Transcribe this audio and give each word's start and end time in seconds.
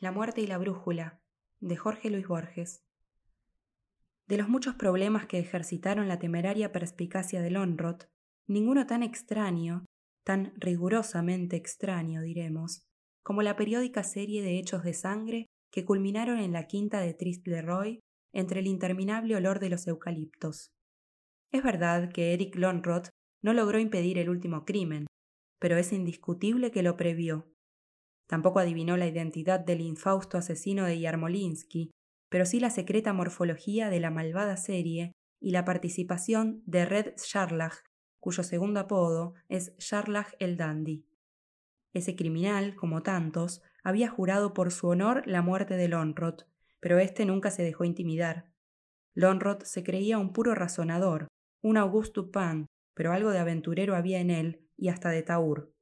La 0.00 0.12
muerte 0.12 0.40
y 0.40 0.46
la 0.46 0.58
brújula, 0.58 1.20
de 1.58 1.76
Jorge 1.76 2.08
Luis 2.08 2.28
Borges. 2.28 2.84
De 4.28 4.36
los 4.36 4.48
muchos 4.48 4.76
problemas 4.76 5.26
que 5.26 5.40
ejercitaron 5.40 6.06
la 6.06 6.20
temeraria 6.20 6.70
perspicacia 6.70 7.42
de 7.42 7.50
Lonrot, 7.50 8.08
ninguno 8.46 8.86
tan 8.86 9.02
extraño, 9.02 9.84
tan 10.22 10.52
rigurosamente 10.56 11.56
extraño, 11.56 12.22
diremos, 12.22 12.86
como 13.24 13.42
la 13.42 13.56
periódica 13.56 14.04
serie 14.04 14.40
de 14.40 14.60
hechos 14.60 14.84
de 14.84 14.94
sangre 14.94 15.46
que 15.72 15.84
culminaron 15.84 16.38
en 16.38 16.52
la 16.52 16.68
quinta 16.68 17.00
de 17.00 17.12
Trist 17.14 17.44
Leroy 17.48 17.98
entre 18.32 18.60
el 18.60 18.68
interminable 18.68 19.34
olor 19.34 19.58
de 19.58 19.70
los 19.70 19.88
eucaliptos. 19.88 20.70
Es 21.50 21.64
verdad 21.64 22.12
que 22.12 22.34
Eric 22.34 22.54
Lonrot 22.54 23.08
no 23.42 23.52
logró 23.52 23.80
impedir 23.80 24.18
el 24.18 24.30
último 24.30 24.64
crimen, 24.64 25.06
pero 25.58 25.76
es 25.76 25.92
indiscutible 25.92 26.70
que 26.70 26.84
lo 26.84 26.96
previó. 26.96 27.48
Tampoco 28.28 28.58
adivinó 28.58 28.96
la 28.96 29.06
identidad 29.06 29.58
del 29.58 29.80
infausto 29.80 30.36
asesino 30.36 30.84
de 30.84 31.00
Yarmolinsky, 31.00 31.90
pero 32.28 32.44
sí 32.44 32.60
la 32.60 32.70
secreta 32.70 33.12
morfología 33.12 33.88
de 33.88 34.00
la 34.00 34.10
malvada 34.10 34.56
serie 34.58 35.12
y 35.40 35.50
la 35.50 35.64
participación 35.64 36.62
de 36.66 36.84
Red 36.84 37.14
Sharlach, 37.16 37.84
cuyo 38.20 38.42
segundo 38.42 38.80
apodo 38.80 39.34
es 39.48 39.74
Sharlach 39.78 40.34
el 40.38 40.58
Dandy. 40.58 41.06
Ese 41.94 42.16
criminal, 42.16 42.76
como 42.76 43.02
tantos, 43.02 43.62
había 43.82 44.10
jurado 44.10 44.52
por 44.52 44.72
su 44.72 44.88
honor 44.88 45.22
la 45.26 45.40
muerte 45.40 45.76
de 45.76 45.88
Lonrot, 45.88 46.46
pero 46.80 46.98
éste 46.98 47.24
nunca 47.24 47.50
se 47.50 47.62
dejó 47.62 47.84
intimidar. 47.84 48.52
Lonrot 49.14 49.64
se 49.64 49.82
creía 49.82 50.18
un 50.18 50.34
puro 50.34 50.54
razonador, 50.54 51.28
un 51.62 51.78
Auguste 51.78 52.20
Dupin, 52.20 52.66
pero 52.94 53.12
algo 53.12 53.30
de 53.30 53.38
aventurero 53.38 53.96
había 53.96 54.20
en 54.20 54.30
él 54.30 54.68
y 54.76 54.88
hasta 54.88 55.08
de 55.08 55.22
Taur. 55.22 55.72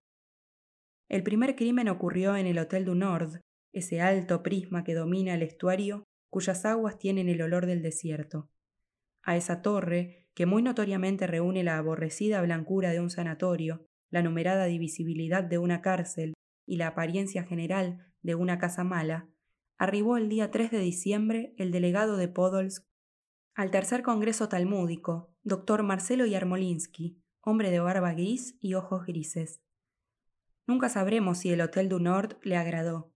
El 1.09 1.23
primer 1.23 1.55
crimen 1.55 1.89
ocurrió 1.89 2.37
en 2.37 2.47
el 2.47 2.59
Hotel 2.59 2.85
du 2.85 2.95
Nord, 2.95 3.41
ese 3.73 4.01
alto 4.01 4.43
prisma 4.43 4.83
que 4.83 4.95
domina 4.95 5.35
el 5.35 5.43
estuario 5.43 6.05
cuyas 6.31 6.65
aguas 6.65 6.99
tienen 6.99 7.29
el 7.29 7.41
olor 7.43 7.67
del 7.67 7.83
desierto. 7.83 8.51
A 9.23 9.37
esa 9.37 9.63
torre, 9.63 10.29
que 10.35 10.47
muy 10.47 10.63
notoriamente 10.63 11.27
reúne 11.27 11.65
la 11.65 11.79
aborrecida 11.79 12.43
blancura 12.43 12.91
de 12.91 13.01
un 13.01 13.11
sanatorio, 13.11 13.87
la 14.11 14.23
numerada 14.23 14.67
divisibilidad 14.67 15.45
de 15.45 15.59
una 15.59 15.81
cárcel 15.81 16.35
y 16.67 16.77
la 16.77 16.89
apariencia 16.89 17.45
general 17.45 18.13
de 18.23 18.35
una 18.35 18.59
casa 18.59 18.85
mala, 18.85 19.29
arribó 19.79 20.17
el 20.17 20.29
día 20.29 20.51
3 20.51 20.71
de 20.71 20.79
diciembre 20.81 21.55
el 21.57 21.71
delegado 21.71 22.17
de 22.17 22.29
Podolsk 22.29 22.85
al 23.55 23.71
tercer 23.71 24.03
congreso 24.03 24.49
talmúdico, 24.49 25.33
doctor 25.43 25.83
Marcelo 25.83 26.27
Yarmolinsky, 26.27 27.23
hombre 27.41 27.71
de 27.71 27.81
barba 27.81 28.13
gris 28.13 28.57
y 28.61 28.75
ojos 28.75 29.07
grises. 29.07 29.63
Nunca 30.67 30.89
sabremos 30.89 31.39
si 31.39 31.51
el 31.51 31.61
Hotel 31.61 31.89
du 31.89 32.01
Nord 32.01 32.39
le 32.43 32.57
agradó. 32.57 33.13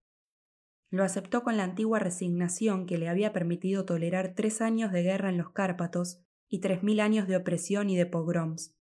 Lo 0.90 1.04
aceptó 1.04 1.42
con 1.42 1.56
la 1.56 1.64
antigua 1.64 1.98
resignación 1.98 2.86
que 2.86 2.98
le 2.98 3.08
había 3.08 3.32
permitido 3.32 3.84
tolerar 3.84 4.34
tres 4.34 4.60
años 4.60 4.92
de 4.92 5.02
guerra 5.02 5.30
en 5.30 5.38
los 5.38 5.50
Cárpatos 5.50 6.20
y 6.48 6.60
tres 6.60 6.82
mil 6.82 7.00
años 7.00 7.28
de 7.28 7.36
opresión 7.36 7.90
y 7.90 7.96
de 7.96 8.06
pogroms. 8.06 8.76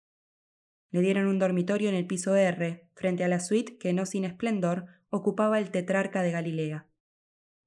Le 0.91 1.01
dieron 1.01 1.27
un 1.27 1.37
dormitorio 1.37 1.89
en 1.89 1.95
el 1.95 2.07
piso 2.07 2.35
R, 2.35 2.89
frente 2.95 3.23
a 3.23 3.27
la 3.27 3.39
suite 3.39 3.77
que 3.77 3.93
no 3.93 4.07
sin 4.07 4.25
esplendor 4.25 4.87
ocupaba 5.09 5.59
el 5.59 5.69
tetrarca 5.69 6.23
de 6.23 6.31
Galilea. 6.31 6.87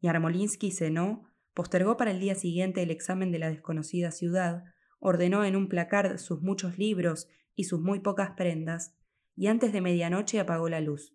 Y 0.00 0.08
Armolinsky 0.08 0.73
cenó, 0.73 1.28
postergó 1.55 1.97
para 1.97 2.11
el 2.11 2.19
día 2.19 2.34
siguiente 2.34 2.83
el 2.83 2.91
examen 2.91 3.30
de 3.30 3.39
la 3.39 3.50
desconocida 3.50 4.11
ciudad, 4.11 4.64
ordenó 4.98 5.45
en 5.45 5.55
un 5.55 5.69
placard 5.69 6.19
sus 6.19 6.42
muchos 6.42 6.78
libros 6.78 7.28
y 7.55 7.64
sus 7.64 7.80
muy 7.80 8.00
pocas 8.00 8.30
prendas, 8.33 8.97
y 9.36 9.47
antes 9.47 9.72
de 9.72 9.80
medianoche 9.80 10.41
apagó 10.41 10.69
la 10.69 10.80
luz. 10.80 11.14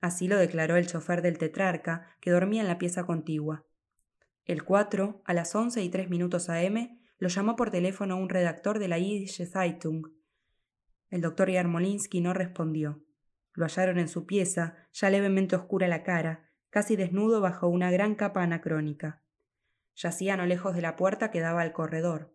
Así 0.00 0.28
lo 0.28 0.36
declaró 0.36 0.76
el 0.76 0.86
chofer 0.86 1.22
del 1.22 1.38
tetrarca, 1.38 2.16
que 2.20 2.30
dormía 2.30 2.62
en 2.62 2.68
la 2.68 2.78
pieza 2.78 3.04
contigua. 3.04 3.64
El 4.44 4.64
4, 4.64 5.22
a 5.24 5.34
las 5.34 5.54
once 5.54 5.82
y 5.82 5.90
tres 5.90 6.08
minutos 6.08 6.48
AM, 6.48 6.98
lo 7.18 7.28
llamó 7.28 7.54
por 7.54 7.70
teléfono 7.70 8.16
un 8.16 8.30
redactor 8.30 8.78
de 8.78 8.88
la 8.88 8.98
Yidische 8.98 9.46
Zeitung. 9.46 10.08
El 11.10 11.20
doctor 11.20 11.50
Yarmolinsky 11.50 12.20
no 12.20 12.32
respondió. 12.32 13.04
Lo 13.52 13.66
hallaron 13.66 13.98
en 13.98 14.08
su 14.08 14.26
pieza, 14.26 14.76
ya 14.92 15.10
levemente 15.10 15.54
oscura 15.54 15.86
la 15.86 16.02
cara, 16.02 16.48
casi 16.70 16.96
desnudo 16.96 17.40
bajo 17.40 17.68
una 17.68 17.90
gran 17.90 18.14
capa 18.14 18.42
anacrónica. 18.42 19.22
Yacía 19.96 20.36
no 20.36 20.46
lejos 20.46 20.74
de 20.74 20.82
la 20.82 20.96
puerta 20.96 21.30
que 21.30 21.40
daba 21.40 21.60
al 21.60 21.72
corredor. 21.72 22.32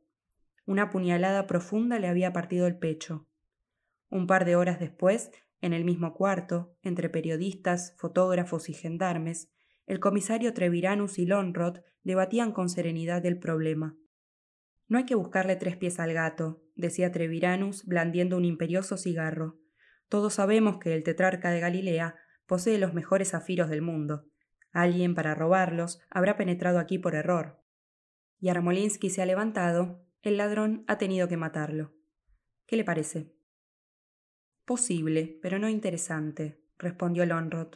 Una 0.66 0.90
puñalada 0.90 1.48
profunda 1.48 1.98
le 2.00 2.08
había 2.08 2.34
partido 2.34 2.68
el 2.68 2.78
pecho. 2.78 3.28
Un 4.10 4.28
par 4.28 4.46
de 4.46 4.56
horas 4.56 4.80
después, 4.80 5.32
en 5.62 5.74
el 5.74 5.84
mismo 5.84 6.14
cuarto, 6.14 6.76
entre 6.82 7.10
periodistas, 7.10 7.96
fotógrafos 7.98 8.70
y 8.70 8.74
gendarmes, 8.74 9.50
el 9.88 10.00
comisario 10.00 10.54
Treviranus 10.54 11.20
y 11.20 11.26
Lonrod 11.26 11.80
debatían 12.04 12.52
con 12.52 12.70
serenidad 12.70 13.26
el 13.26 13.40
problema. 13.40 13.98
No 14.88 14.98
hay 14.98 15.06
que 15.06 15.16
buscarle 15.16 15.56
tres 15.56 15.78
pies 15.78 16.00
al 16.00 16.14
gato, 16.14 16.64
decía 16.76 17.12
Treviranus, 17.12 17.86
blandiendo 17.86 18.38
un 18.38 18.46
imperioso 18.46 18.98
cigarro. 18.98 19.60
Todos 20.10 20.36
sabemos 20.36 20.78
que 20.78 20.94
el 20.94 21.04
tetrarca 21.04 21.50
de 21.50 21.60
Galilea 21.60 22.16
posee 22.46 22.78
los 22.78 22.94
mejores 22.94 23.32
zafiros 23.32 23.70
del 23.70 23.82
mundo. 23.82 24.26
Alguien, 24.72 25.16
para 25.16 25.34
robarlos, 25.34 26.00
habrá 26.10 26.38
penetrado 26.38 26.80
aquí 26.80 27.00
por 27.00 27.16
error. 27.16 27.60
Y 28.40 28.50
Armolinsky 28.50 29.10
se 29.10 29.22
ha 29.22 29.26
levantado, 29.26 30.06
el 30.22 30.38
ladrón 30.38 30.84
ha 30.88 30.98
tenido 30.98 31.28
que 31.28 31.38
matarlo. 31.38 31.96
¿Qué 32.68 32.76
le 32.76 32.84
parece? 32.84 33.35
Posible, 34.66 35.38
pero 35.42 35.60
no 35.60 35.70
interesante, 35.70 36.60
respondió 36.80 37.26
Lonrod. 37.26 37.76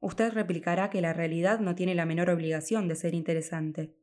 Usted 0.00 0.32
replicará 0.32 0.90
que 0.90 1.00
la 1.00 1.12
realidad 1.12 1.60
no 1.60 1.74
tiene 1.74 1.94
la 1.94 2.06
menor 2.06 2.30
obligación 2.30 2.88
de 2.88 2.96
ser 2.96 3.14
interesante. 3.14 3.94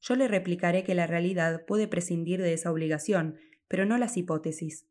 Yo 0.00 0.14
le 0.14 0.28
replicaré 0.28 0.84
que 0.84 0.94
la 0.94 1.06
realidad 1.06 1.64
puede 1.66 1.88
prescindir 1.88 2.40
de 2.42 2.52
esa 2.52 2.70
obligación, 2.70 3.36
pero 3.66 3.86
no 3.86 3.98
las 3.98 4.16
hipótesis. 4.16 4.86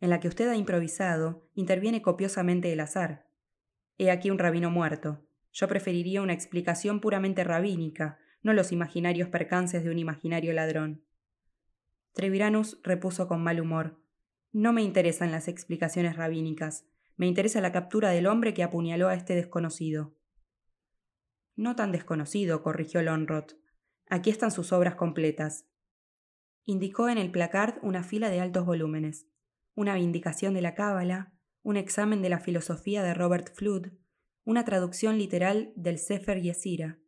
En 0.00 0.10
la 0.10 0.20
que 0.20 0.28
usted 0.28 0.48
ha 0.48 0.56
improvisado, 0.56 1.48
interviene 1.54 2.02
copiosamente 2.02 2.72
el 2.72 2.80
azar. 2.80 3.26
He 3.98 4.10
aquí 4.10 4.30
un 4.30 4.38
rabino 4.38 4.70
muerto. 4.70 5.26
Yo 5.52 5.68
preferiría 5.68 6.22
una 6.22 6.32
explicación 6.32 7.00
puramente 7.00 7.44
rabínica, 7.44 8.18
no 8.42 8.52
los 8.52 8.72
imaginarios 8.72 9.28
percances 9.28 9.84
de 9.84 9.90
un 9.90 9.98
imaginario 9.98 10.52
ladrón. 10.52 11.04
Treviranus 12.14 12.80
repuso 12.82 13.28
con 13.28 13.42
mal 13.42 13.60
humor. 13.60 13.99
No 14.52 14.72
me 14.72 14.82
interesan 14.82 15.30
las 15.30 15.46
explicaciones 15.46 16.16
rabínicas, 16.16 16.84
me 17.16 17.26
interesa 17.26 17.60
la 17.60 17.70
captura 17.70 18.10
del 18.10 18.26
hombre 18.26 18.54
que 18.54 18.62
apuñaló 18.62 19.08
a 19.08 19.14
este 19.14 19.34
desconocido. 19.34 20.16
No 21.54 21.76
tan 21.76 21.92
desconocido, 21.92 22.62
corrigió 22.62 23.02
Lonrot. 23.02 23.60
Aquí 24.08 24.30
están 24.30 24.50
sus 24.50 24.72
obras 24.72 24.94
completas. 24.96 25.66
Indicó 26.64 27.08
en 27.08 27.18
el 27.18 27.30
placard 27.30 27.74
una 27.82 28.02
fila 28.02 28.30
de 28.30 28.40
altos 28.40 28.66
volúmenes, 28.66 29.26
una 29.74 29.94
vindicación 29.94 30.54
de 30.54 30.62
la 30.62 30.74
Cábala, 30.74 31.32
un 31.62 31.76
examen 31.76 32.22
de 32.22 32.30
la 32.30 32.40
filosofía 32.40 33.02
de 33.02 33.14
Robert 33.14 33.54
Flood, 33.54 33.88
una 34.44 34.64
traducción 34.64 35.18
literal 35.18 35.72
del 35.76 35.98
Sefer 35.98 36.40
Yesira, 36.40 36.98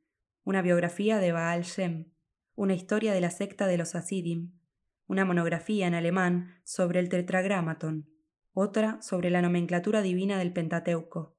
una 0.44 0.62
biografía 0.62 1.18
de 1.18 1.32
Baal 1.32 1.62
Shem, 1.62 2.12
una 2.54 2.74
historia 2.74 3.12
de 3.14 3.20
la 3.20 3.30
secta 3.30 3.66
de 3.66 3.78
los 3.78 3.94
Hasidim, 3.94 4.52
una 5.12 5.26
monografía 5.26 5.86
en 5.86 5.92
alemán 5.92 6.54
sobre 6.64 6.98
el 6.98 7.10
tetragramaton, 7.10 8.08
otra 8.54 9.02
sobre 9.02 9.28
la 9.28 9.42
nomenclatura 9.42 10.00
divina 10.00 10.38
del 10.38 10.54
Pentateuco. 10.54 11.36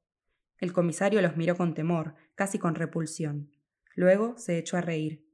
El 0.59 0.71
comisario 0.71 1.23
los 1.23 1.37
miró 1.37 1.57
con 1.57 1.73
temor, 1.73 2.13
casi 2.35 2.59
con 2.59 2.75
repulsión. 2.75 3.51
Luego 3.95 4.37
se 4.37 4.59
echó 4.59 4.77
a 4.77 4.81
reír. 4.81 5.27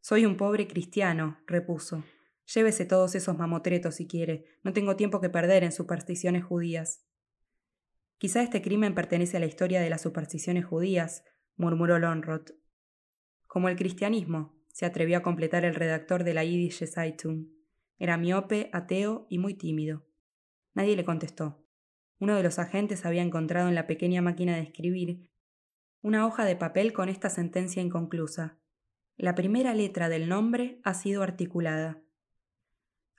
Soy 0.00 0.24
un 0.24 0.38
pobre 0.38 0.66
cristiano, 0.66 1.38
repuso. 1.46 2.02
Llévese 2.46 2.86
todos 2.86 3.14
esos 3.14 3.36
mamotretos 3.36 3.96
si 3.96 4.06
quiere. 4.06 4.46
No 4.62 4.72
tengo 4.72 4.96
tiempo 4.96 5.20
que 5.20 5.28
perder 5.28 5.62
en 5.62 5.72
supersticiones 5.72 6.44
judías. 6.44 7.04
Quizá 8.16 8.42
este 8.42 8.62
crimen 8.62 8.94
pertenece 8.94 9.36
a 9.36 9.40
la 9.40 9.46
historia 9.46 9.82
de 9.82 9.90
las 9.90 10.00
supersticiones 10.00 10.64
judías, 10.64 11.24
murmuró 11.56 11.98
Lonrod. 11.98 12.52
Como 13.46 13.68
el 13.68 13.76
cristianismo, 13.76 14.56
se 14.72 14.86
atrevió 14.86 15.18
a 15.18 15.22
completar 15.22 15.66
el 15.66 15.74
redactor 15.74 16.24
de 16.24 16.32
la 16.32 16.42
Yiddish 16.42 16.86
Zeitung. 16.86 17.55
Era 17.98 18.16
miope, 18.16 18.70
ateo 18.72 19.26
y 19.30 19.38
muy 19.38 19.54
tímido. 19.54 20.04
Nadie 20.74 20.96
le 20.96 21.04
contestó. 21.04 21.64
Uno 22.18 22.36
de 22.36 22.42
los 22.42 22.58
agentes 22.58 23.06
había 23.06 23.22
encontrado 23.22 23.68
en 23.68 23.74
la 23.74 23.86
pequeña 23.86 24.22
máquina 24.22 24.56
de 24.56 24.62
escribir 24.62 25.30
una 26.02 26.24
hoja 26.24 26.44
de 26.44 26.54
papel 26.54 26.92
con 26.92 27.08
esta 27.08 27.30
sentencia 27.30 27.82
inconclusa. 27.82 28.58
La 29.16 29.34
primera 29.34 29.74
letra 29.74 30.08
del 30.08 30.28
nombre 30.28 30.80
ha 30.84 30.94
sido 30.94 31.22
articulada. 31.22 32.00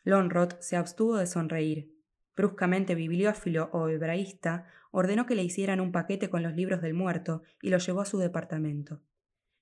Lonrod 0.04 0.54
se 0.60 0.78
abstuvo 0.78 1.18
de 1.18 1.28
sonreír. 1.28 1.94
Bruscamente 2.36 2.96
bibliófilo 2.96 3.70
o 3.74 3.90
hebraísta, 3.90 4.68
ordenó 4.92 5.26
que 5.26 5.36
le 5.36 5.44
hicieran 5.44 5.82
un 5.82 5.92
paquete 5.92 6.30
con 6.30 6.44
los 6.44 6.56
libros 6.56 6.82
del 6.82 6.94
muerto 6.94 7.42
y 7.62 7.72
lo 7.72 7.78
llevó 7.78 8.02
a 8.02 8.06
su 8.06 8.20
departamento. 8.20 9.02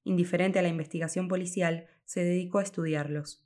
Indiferente 0.04 0.60
a 0.60 0.62
la 0.62 0.68
investigación 0.68 1.28
policial, 1.28 1.88
se 2.04 2.24
dedicó 2.24 2.60
a 2.60 2.64
estudiarlos. 2.64 3.45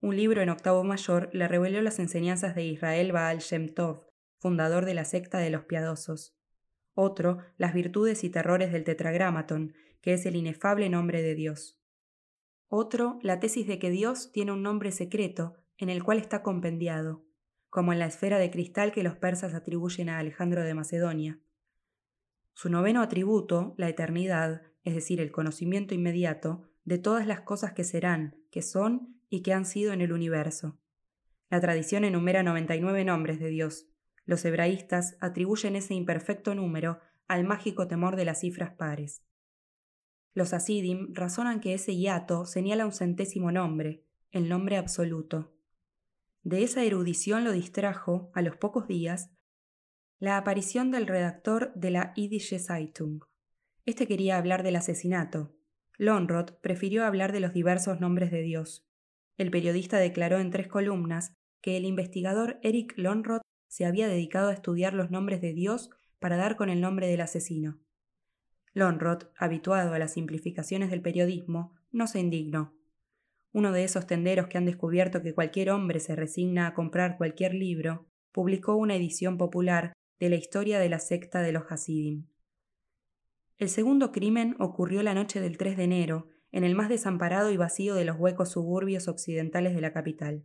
Un 0.00 0.16
libro 0.16 0.42
en 0.42 0.48
octavo 0.48 0.84
mayor 0.84 1.28
le 1.32 1.48
reveló 1.48 1.82
las 1.82 1.98
enseñanzas 1.98 2.54
de 2.54 2.64
Israel 2.64 3.10
Baal 3.10 3.38
Shem 3.38 3.68
Tov, 3.74 4.06
fundador 4.38 4.84
de 4.84 4.94
la 4.94 5.04
secta 5.04 5.38
de 5.38 5.50
los 5.50 5.64
piadosos. 5.64 6.36
otro 6.94 7.38
las 7.56 7.74
virtudes 7.74 8.24
y 8.24 8.30
terrores 8.30 8.72
del 8.72 8.84
tetragramaton, 8.84 9.74
que 10.00 10.14
es 10.14 10.26
el 10.26 10.36
inefable 10.36 10.88
nombre 10.88 11.22
de 11.22 11.34
Dios. 11.34 11.80
Otro, 12.68 13.18
la 13.22 13.40
tesis 13.40 13.66
de 13.66 13.78
que 13.78 13.90
Dios 13.90 14.30
tiene 14.32 14.52
un 14.52 14.62
nombre 14.62 14.92
secreto 14.92 15.56
en 15.78 15.90
el 15.90 16.02
cual 16.04 16.18
está 16.18 16.42
compendiado, 16.42 17.24
como 17.68 17.92
en 17.92 17.98
la 17.98 18.06
esfera 18.06 18.38
de 18.38 18.50
cristal 18.50 18.92
que 18.92 19.02
los 19.02 19.16
persas 19.16 19.54
atribuyen 19.54 20.08
a 20.08 20.18
Alejandro 20.18 20.62
de 20.64 20.74
Macedonia. 20.74 21.40
Su 22.52 22.68
noveno 22.68 23.00
atributo, 23.02 23.74
la 23.76 23.88
eternidad, 23.88 24.62
es 24.84 24.94
decir, 24.94 25.20
el 25.20 25.30
conocimiento 25.30 25.94
inmediato 25.94 26.68
de 26.84 26.98
todas 26.98 27.26
las 27.26 27.42
cosas 27.42 27.72
que 27.72 27.84
serán, 27.84 28.36
que 28.50 28.62
son 28.62 29.17
y 29.30 29.42
que 29.42 29.52
han 29.52 29.64
sido 29.64 29.92
en 29.92 30.00
el 30.00 30.12
universo. 30.12 30.78
La 31.50 31.60
tradición 31.60 32.04
enumera 32.04 32.42
99 32.42 33.04
nombres 33.04 33.38
de 33.40 33.48
Dios. 33.48 33.86
Los 34.24 34.44
hebraístas 34.44 35.16
atribuyen 35.20 35.76
ese 35.76 35.94
imperfecto 35.94 36.54
número 36.54 37.00
al 37.26 37.44
mágico 37.44 37.88
temor 37.88 38.16
de 38.16 38.24
las 38.24 38.40
cifras 38.40 38.74
pares. 38.74 39.22
Los 40.34 40.52
asidim 40.52 41.12
razonan 41.14 41.60
que 41.60 41.74
ese 41.74 41.96
hiato 41.96 42.44
señala 42.44 42.84
un 42.84 42.92
centésimo 42.92 43.50
nombre, 43.50 44.04
el 44.30 44.48
nombre 44.48 44.76
absoluto. 44.76 45.54
De 46.42 46.62
esa 46.62 46.84
erudición 46.84 47.44
lo 47.44 47.52
distrajo, 47.52 48.30
a 48.34 48.42
los 48.42 48.56
pocos 48.56 48.86
días, 48.86 49.30
la 50.18 50.36
aparición 50.36 50.90
del 50.90 51.06
redactor 51.06 51.72
de 51.74 51.90
la 51.90 52.12
Idische 52.16 52.58
Zeitung. 52.58 53.20
Este 53.86 54.06
quería 54.06 54.36
hablar 54.36 54.62
del 54.62 54.76
asesinato. 54.76 55.54
Lonrod 55.96 56.52
prefirió 56.60 57.04
hablar 57.04 57.32
de 57.32 57.40
los 57.40 57.52
diversos 57.52 58.00
nombres 58.00 58.30
de 58.30 58.42
Dios. 58.42 58.87
El 59.38 59.50
periodista 59.50 59.98
declaró 59.98 60.38
en 60.40 60.50
tres 60.50 60.68
columnas 60.68 61.32
que 61.62 61.76
el 61.76 61.84
investigador 61.84 62.58
Eric 62.62 62.92
Lonrod 62.96 63.40
se 63.68 63.86
había 63.86 64.08
dedicado 64.08 64.48
a 64.48 64.52
estudiar 64.52 64.94
los 64.94 65.10
nombres 65.10 65.40
de 65.40 65.52
Dios 65.52 65.90
para 66.18 66.36
dar 66.36 66.56
con 66.56 66.68
el 66.68 66.80
nombre 66.80 67.06
del 67.06 67.20
asesino. 67.20 67.78
Lonrod, 68.74 69.24
habituado 69.36 69.94
a 69.94 69.98
las 69.98 70.12
simplificaciones 70.12 70.90
del 70.90 71.02
periodismo, 71.02 71.74
no 71.90 72.06
se 72.06 72.20
indignó. 72.20 72.74
Uno 73.52 73.72
de 73.72 73.84
esos 73.84 74.06
tenderos 74.06 74.48
que 74.48 74.58
han 74.58 74.66
descubierto 74.66 75.22
que 75.22 75.34
cualquier 75.34 75.70
hombre 75.70 76.00
se 76.00 76.16
resigna 76.16 76.66
a 76.66 76.74
comprar 76.74 77.16
cualquier 77.16 77.54
libro, 77.54 78.06
publicó 78.32 78.76
una 78.76 78.96
edición 78.96 79.38
popular 79.38 79.92
de 80.18 80.30
la 80.30 80.36
historia 80.36 80.78
de 80.78 80.88
la 80.88 80.98
secta 80.98 81.40
de 81.42 81.52
los 81.52 81.64
Hasidim. 81.70 82.26
El 83.56 83.68
segundo 83.68 84.12
crimen 84.12 84.54
ocurrió 84.58 85.02
la 85.02 85.14
noche 85.14 85.40
del 85.40 85.58
3 85.58 85.76
de 85.76 85.84
enero, 85.84 86.28
en 86.52 86.64
el 86.64 86.74
más 86.74 86.88
desamparado 86.88 87.50
y 87.50 87.56
vacío 87.56 87.94
de 87.94 88.04
los 88.04 88.16
huecos 88.18 88.50
suburbios 88.50 89.08
occidentales 89.08 89.74
de 89.74 89.80
la 89.80 89.92
capital. 89.92 90.44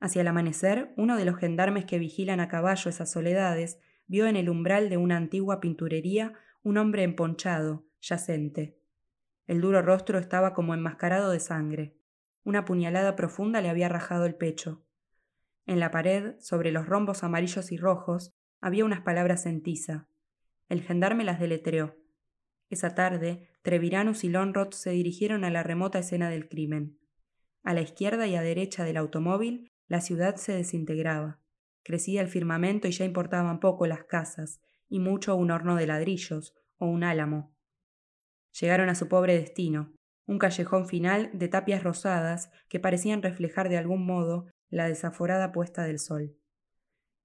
Hacia 0.00 0.20
el 0.20 0.28
amanecer, 0.28 0.92
uno 0.96 1.16
de 1.16 1.24
los 1.24 1.36
gendarmes 1.36 1.84
que 1.84 1.98
vigilan 1.98 2.40
a 2.40 2.48
caballo 2.48 2.90
esas 2.90 3.10
soledades 3.10 3.78
vio 4.06 4.26
en 4.26 4.36
el 4.36 4.48
umbral 4.48 4.88
de 4.88 4.96
una 4.96 5.16
antigua 5.16 5.60
pinturería 5.60 6.34
un 6.62 6.78
hombre 6.78 7.02
emponchado, 7.02 7.86
yacente. 8.00 8.78
El 9.46 9.60
duro 9.60 9.82
rostro 9.82 10.18
estaba 10.18 10.52
como 10.52 10.74
enmascarado 10.74 11.30
de 11.30 11.40
sangre. 11.40 11.96
Una 12.42 12.64
puñalada 12.64 13.16
profunda 13.16 13.60
le 13.60 13.68
había 13.68 13.88
rajado 13.88 14.26
el 14.26 14.34
pecho. 14.34 14.84
En 15.66 15.80
la 15.80 15.90
pared, 15.90 16.34
sobre 16.40 16.72
los 16.72 16.86
rombos 16.86 17.22
amarillos 17.24 17.72
y 17.72 17.76
rojos, 17.76 18.34
había 18.60 18.84
unas 18.84 19.00
palabras 19.00 19.46
en 19.46 19.62
tiza. 19.62 20.08
El 20.68 20.82
gendarme 20.82 21.24
las 21.24 21.38
deletreó. 21.38 21.96
Esa 22.68 22.94
tarde, 22.94 23.48
Treviranus 23.62 24.24
y 24.24 24.28
Lonrod 24.28 24.72
se 24.72 24.90
dirigieron 24.90 25.44
a 25.44 25.50
la 25.50 25.62
remota 25.62 25.98
escena 25.98 26.30
del 26.30 26.48
crimen. 26.48 26.98
A 27.62 27.74
la 27.74 27.80
izquierda 27.80 28.26
y 28.26 28.34
a 28.36 28.42
derecha 28.42 28.84
del 28.84 28.96
automóvil 28.96 29.72
la 29.88 30.00
ciudad 30.00 30.36
se 30.36 30.52
desintegraba. 30.52 31.40
Crecía 31.82 32.20
el 32.20 32.28
firmamento 32.28 32.88
y 32.88 32.92
ya 32.92 33.04
importaban 33.04 33.60
poco 33.60 33.86
las 33.86 34.04
casas, 34.04 34.60
y 34.88 35.00
mucho 35.00 35.36
un 35.36 35.50
horno 35.50 35.76
de 35.76 35.86
ladrillos 35.86 36.54
o 36.78 36.86
un 36.86 37.04
álamo. 37.04 37.54
Llegaron 38.60 38.88
a 38.88 38.94
su 38.94 39.08
pobre 39.08 39.36
destino, 39.36 39.94
un 40.26 40.38
callejón 40.38 40.88
final 40.88 41.30
de 41.32 41.48
tapias 41.48 41.82
rosadas 41.82 42.50
que 42.68 42.80
parecían 42.80 43.22
reflejar 43.22 43.68
de 43.68 43.76
algún 43.76 44.04
modo 44.04 44.46
la 44.68 44.88
desaforada 44.88 45.52
puesta 45.52 45.84
del 45.84 45.98
sol. 45.98 46.36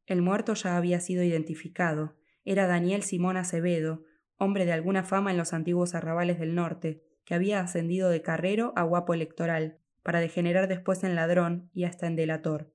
El 0.05 0.21
muerto 0.21 0.53
ya 0.53 0.77
había 0.77 0.99
sido 0.99 1.23
identificado. 1.23 2.17
Era 2.43 2.67
Daniel 2.67 3.03
Simón 3.03 3.37
Acevedo, 3.37 4.03
hombre 4.41 4.65
de 4.65 4.71
alguna 4.71 5.03
fama 5.03 5.29
en 5.29 5.37
los 5.37 5.53
antiguos 5.53 5.93
arrabales 5.93 6.39
del 6.39 6.55
norte, 6.55 7.03
que 7.25 7.35
había 7.35 7.59
ascendido 7.59 8.09
de 8.09 8.23
carrero 8.23 8.73
a 8.75 8.81
guapo 8.81 9.13
electoral, 9.13 9.77
para 10.01 10.19
degenerar 10.19 10.67
después 10.67 11.03
en 11.03 11.13
ladrón 11.13 11.69
y 11.73 11.83
hasta 11.83 12.07
en 12.07 12.15
delator. 12.15 12.73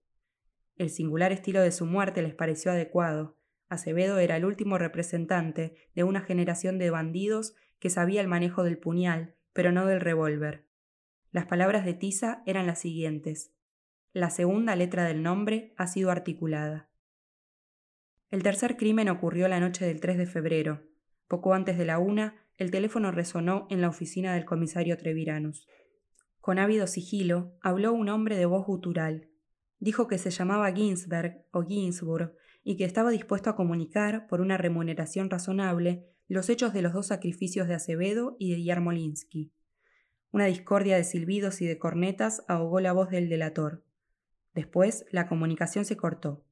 El 0.77 0.91
singular 0.91 1.33
estilo 1.33 1.61
de 1.61 1.73
su 1.73 1.85
muerte 1.85 2.23
les 2.23 2.37
pareció 2.37 2.71
adecuado. 2.71 3.37
Acevedo 3.69 4.19
era 4.21 4.37
el 4.37 4.45
último 4.45 4.79
representante 4.79 5.75
de 5.93 6.05
una 6.05 6.21
generación 6.21 6.79
de 6.79 6.91
bandidos 6.91 7.57
que 7.81 7.91
sabía 7.91 8.21
el 8.21 8.29
manejo 8.29 8.63
del 8.63 8.79
puñal, 8.79 9.35
pero 9.53 9.73
no 9.73 9.87
del 9.87 10.01
revólver. 10.01 10.67
Las 11.33 11.47
palabras 11.47 11.85
de 11.85 11.95
Tiza 11.95 12.45
eran 12.47 12.69
las 12.69 12.79
siguientes. 12.79 13.53
La 14.13 14.31
segunda 14.31 14.77
letra 14.77 15.03
del 15.03 15.25
nombre 15.25 15.75
ha 15.77 15.89
sido 15.89 16.13
articulada. 16.13 16.89
El 18.31 18.45
tercer 18.45 18.77
crimen 18.77 19.09
ocurrió 19.09 19.49
la 19.49 19.59
noche 19.59 19.85
del 19.85 19.99
3 19.99 20.17
de 20.17 20.27
febrero. 20.27 20.96
Poco 21.29 21.55
antes 21.55 21.79
de 21.79 21.85
la 21.85 21.99
una, 21.99 22.35
el 22.57 22.71
teléfono 22.71 23.11
resonó 23.11 23.67
en 23.71 23.81
la 23.81 23.89
oficina 23.89 24.35
del 24.35 24.45
comisario 24.45 24.97
Treviranus. 24.97 25.67
Con 26.41 26.59
ávido 26.59 26.87
sigilo, 26.87 27.57
habló 27.61 27.93
un 27.93 28.09
hombre 28.09 28.37
de 28.37 28.47
voz 28.47 28.67
gutural. 28.67 29.29
Dijo 29.79 30.07
que 30.07 30.19
se 30.19 30.31
llamaba 30.31 30.73
Ginsberg 30.73 31.45
o 31.51 31.63
Ginsburg 31.63 32.35
y 32.63 32.77
que 32.77 32.85
estaba 32.85 33.11
dispuesto 33.11 33.51
a 33.51 33.57
comunicar, 33.57 34.27
por 34.27 34.41
una 34.41 34.57
remuneración 34.57 35.29
razonable, 35.29 36.07
los 36.29 36.49
hechos 36.49 36.73
de 36.73 36.83
los 36.83 36.93
dos 36.93 37.07
sacrificios 37.07 37.69
de 37.69 37.75
Acevedo 37.75 38.37
y 38.39 38.53
de 38.53 38.63
Yarmolinsky. 38.65 39.53
Una 40.33 40.47
discordia 40.47 40.97
de 40.97 41.05
silbidos 41.05 41.63
y 41.63 41.67
de 41.67 41.79
cornetas 41.79 42.45
ahogó 42.49 42.81
la 42.81 42.93
voz 42.93 43.11
del 43.11 43.29
delator. 43.29 43.85
Después 44.55 45.05
la 45.11 45.29
comunicación 45.29 45.85
se 45.85 45.97
cortó. 45.97 46.45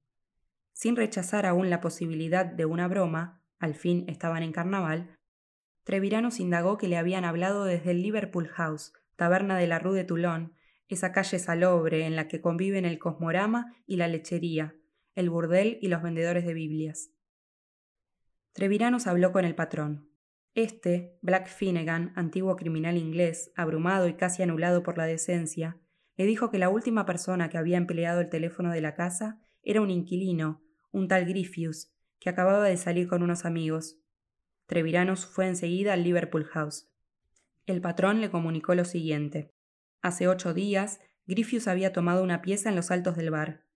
Sin 0.73 0.97
rechazar 0.97 1.47
aún 1.47 1.71
la 1.71 1.81
posibilidad 1.81 2.47
de 2.47 2.65
una 2.65 2.89
broma, 2.89 3.44
al 3.59 3.75
fin 3.75 4.05
estaban 4.09 4.43
en 4.43 4.53
carnaval, 4.53 5.17
Treviranus 5.85 6.41
indagó 6.41 6.79
que 6.79 6.89
le 6.89 6.97
habían 6.97 7.25
hablado 7.25 7.65
desde 7.65 7.91
el 7.91 8.03
Liverpool 8.03 8.49
House, 8.49 8.93
taberna 9.17 9.59
de 9.59 9.67
la 9.67 9.79
Rue 9.79 9.97
de 9.97 10.05
Toulon, 10.05 10.55
esa 10.89 11.13
calle 11.13 11.39
salobre 11.39 12.07
en 12.07 12.17
la 12.17 12.27
que 12.29 12.41
conviven 12.41 12.85
el 12.85 12.99
cosmorama 12.99 13.75
y 13.87 13.97
la 13.97 14.09
lechería, 14.09 14.75
el 15.15 15.31
burdel 15.31 15.79
y 15.81 15.89
los 15.89 16.03
vendedores 16.03 16.45
de 16.45 16.55
Biblias. 16.55 17.11
Treviranus 18.53 19.07
habló 19.07 19.33
con 19.33 19.45
el 19.45 19.55
patrón. 19.55 20.11
Este, 20.55 21.19
Black 21.21 21.49
Finnegan, 21.49 22.13
antiguo 22.15 22.57
criminal 22.57 22.97
inglés, 22.97 23.51
abrumado 23.57 24.09
y 24.09 24.15
casi 24.15 24.43
anulado 24.43 24.83
por 24.83 24.97
la 24.97 25.05
decencia, 25.05 25.79
le 26.17 26.27
dijo 26.27 26.51
que 26.51 26.59
la 26.59 26.69
última 26.69 27.07
persona 27.07 27.49
que 27.49 27.59
había 27.59 27.77
empleado 27.77 28.21
el 28.21 28.29
teléfono 28.29 28.71
de 28.71 28.81
la 28.81 28.95
casa 28.95 29.41
era 29.63 29.81
un 29.81 29.91
inquilino, 29.91 30.63
un 30.93 31.09
tal 31.09 31.25
Griffius, 31.27 31.94
que 32.25 32.31
acababa 32.31 32.65
de 32.65 32.79
salir 32.79 33.07
con 33.07 33.23
unos 33.23 33.45
amigos. 33.45 33.99
Treviranus 34.65 35.27
fue 35.27 35.47
enseguida 35.47 35.93
al 35.93 36.05
Liverpool 36.05 36.47
House. 36.47 36.89
El 37.67 37.83
patrón 37.83 38.23
le 38.23 38.31
comunicó 38.31 38.75
lo 38.75 38.87
siguiente. 38.87 39.53
Hace 40.01 40.27
ocho 40.27 40.55
días, 40.55 41.01
Griffius 41.27 41.69
había 41.69 41.93
tomado 41.93 42.23
una 42.23 42.41
pieza 42.41 42.71
en 42.71 42.77
los 42.77 42.91
altos 42.91 43.17
del 43.17 43.31
bar. 43.31 43.67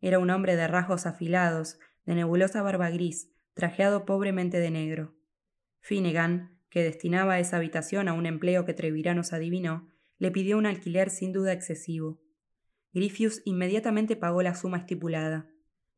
Era 0.00 0.18
un 0.20 0.30
hombre 0.30 0.56
de 0.56 0.66
rasgos 0.66 1.04
afilados, 1.04 1.78
de 2.06 2.14
nebulosa 2.14 2.62
barba 2.62 2.88
gris, 2.88 3.30
trajeado 3.52 4.06
pobremente 4.06 4.58
de 4.58 4.70
negro. 4.70 5.14
Finnegan, 5.80 6.58
que 6.70 6.82
destinaba 6.82 7.38
esa 7.38 7.58
habitación 7.58 8.08
a 8.08 8.14
un 8.14 8.24
empleo 8.24 8.64
que 8.64 8.72
Treviranus 8.72 9.34
adivinó, 9.34 9.86
le 10.16 10.30
pidió 10.30 10.56
un 10.56 10.64
alquiler 10.64 11.10
sin 11.10 11.34
duda 11.34 11.52
excesivo. 11.52 12.22
Griffius 12.94 13.42
inmediatamente 13.44 14.16
pagó 14.16 14.40
la 14.40 14.54
suma 14.54 14.78
estipulada. 14.78 15.50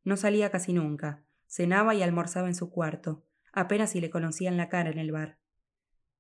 No 0.03 0.17
salía 0.17 0.51
casi 0.51 0.73
nunca, 0.73 1.25
cenaba 1.51 1.97
y 1.97 2.03
almorzaba 2.03 2.47
en 2.47 2.55
su 2.55 2.71
cuarto, 2.71 3.25
apenas 3.53 3.91
si 3.91 4.01
le 4.01 4.09
conocían 4.09 4.57
la 4.57 4.69
cara 4.69 4.91
en 4.91 4.99
el 4.99 5.11
bar. 5.11 5.39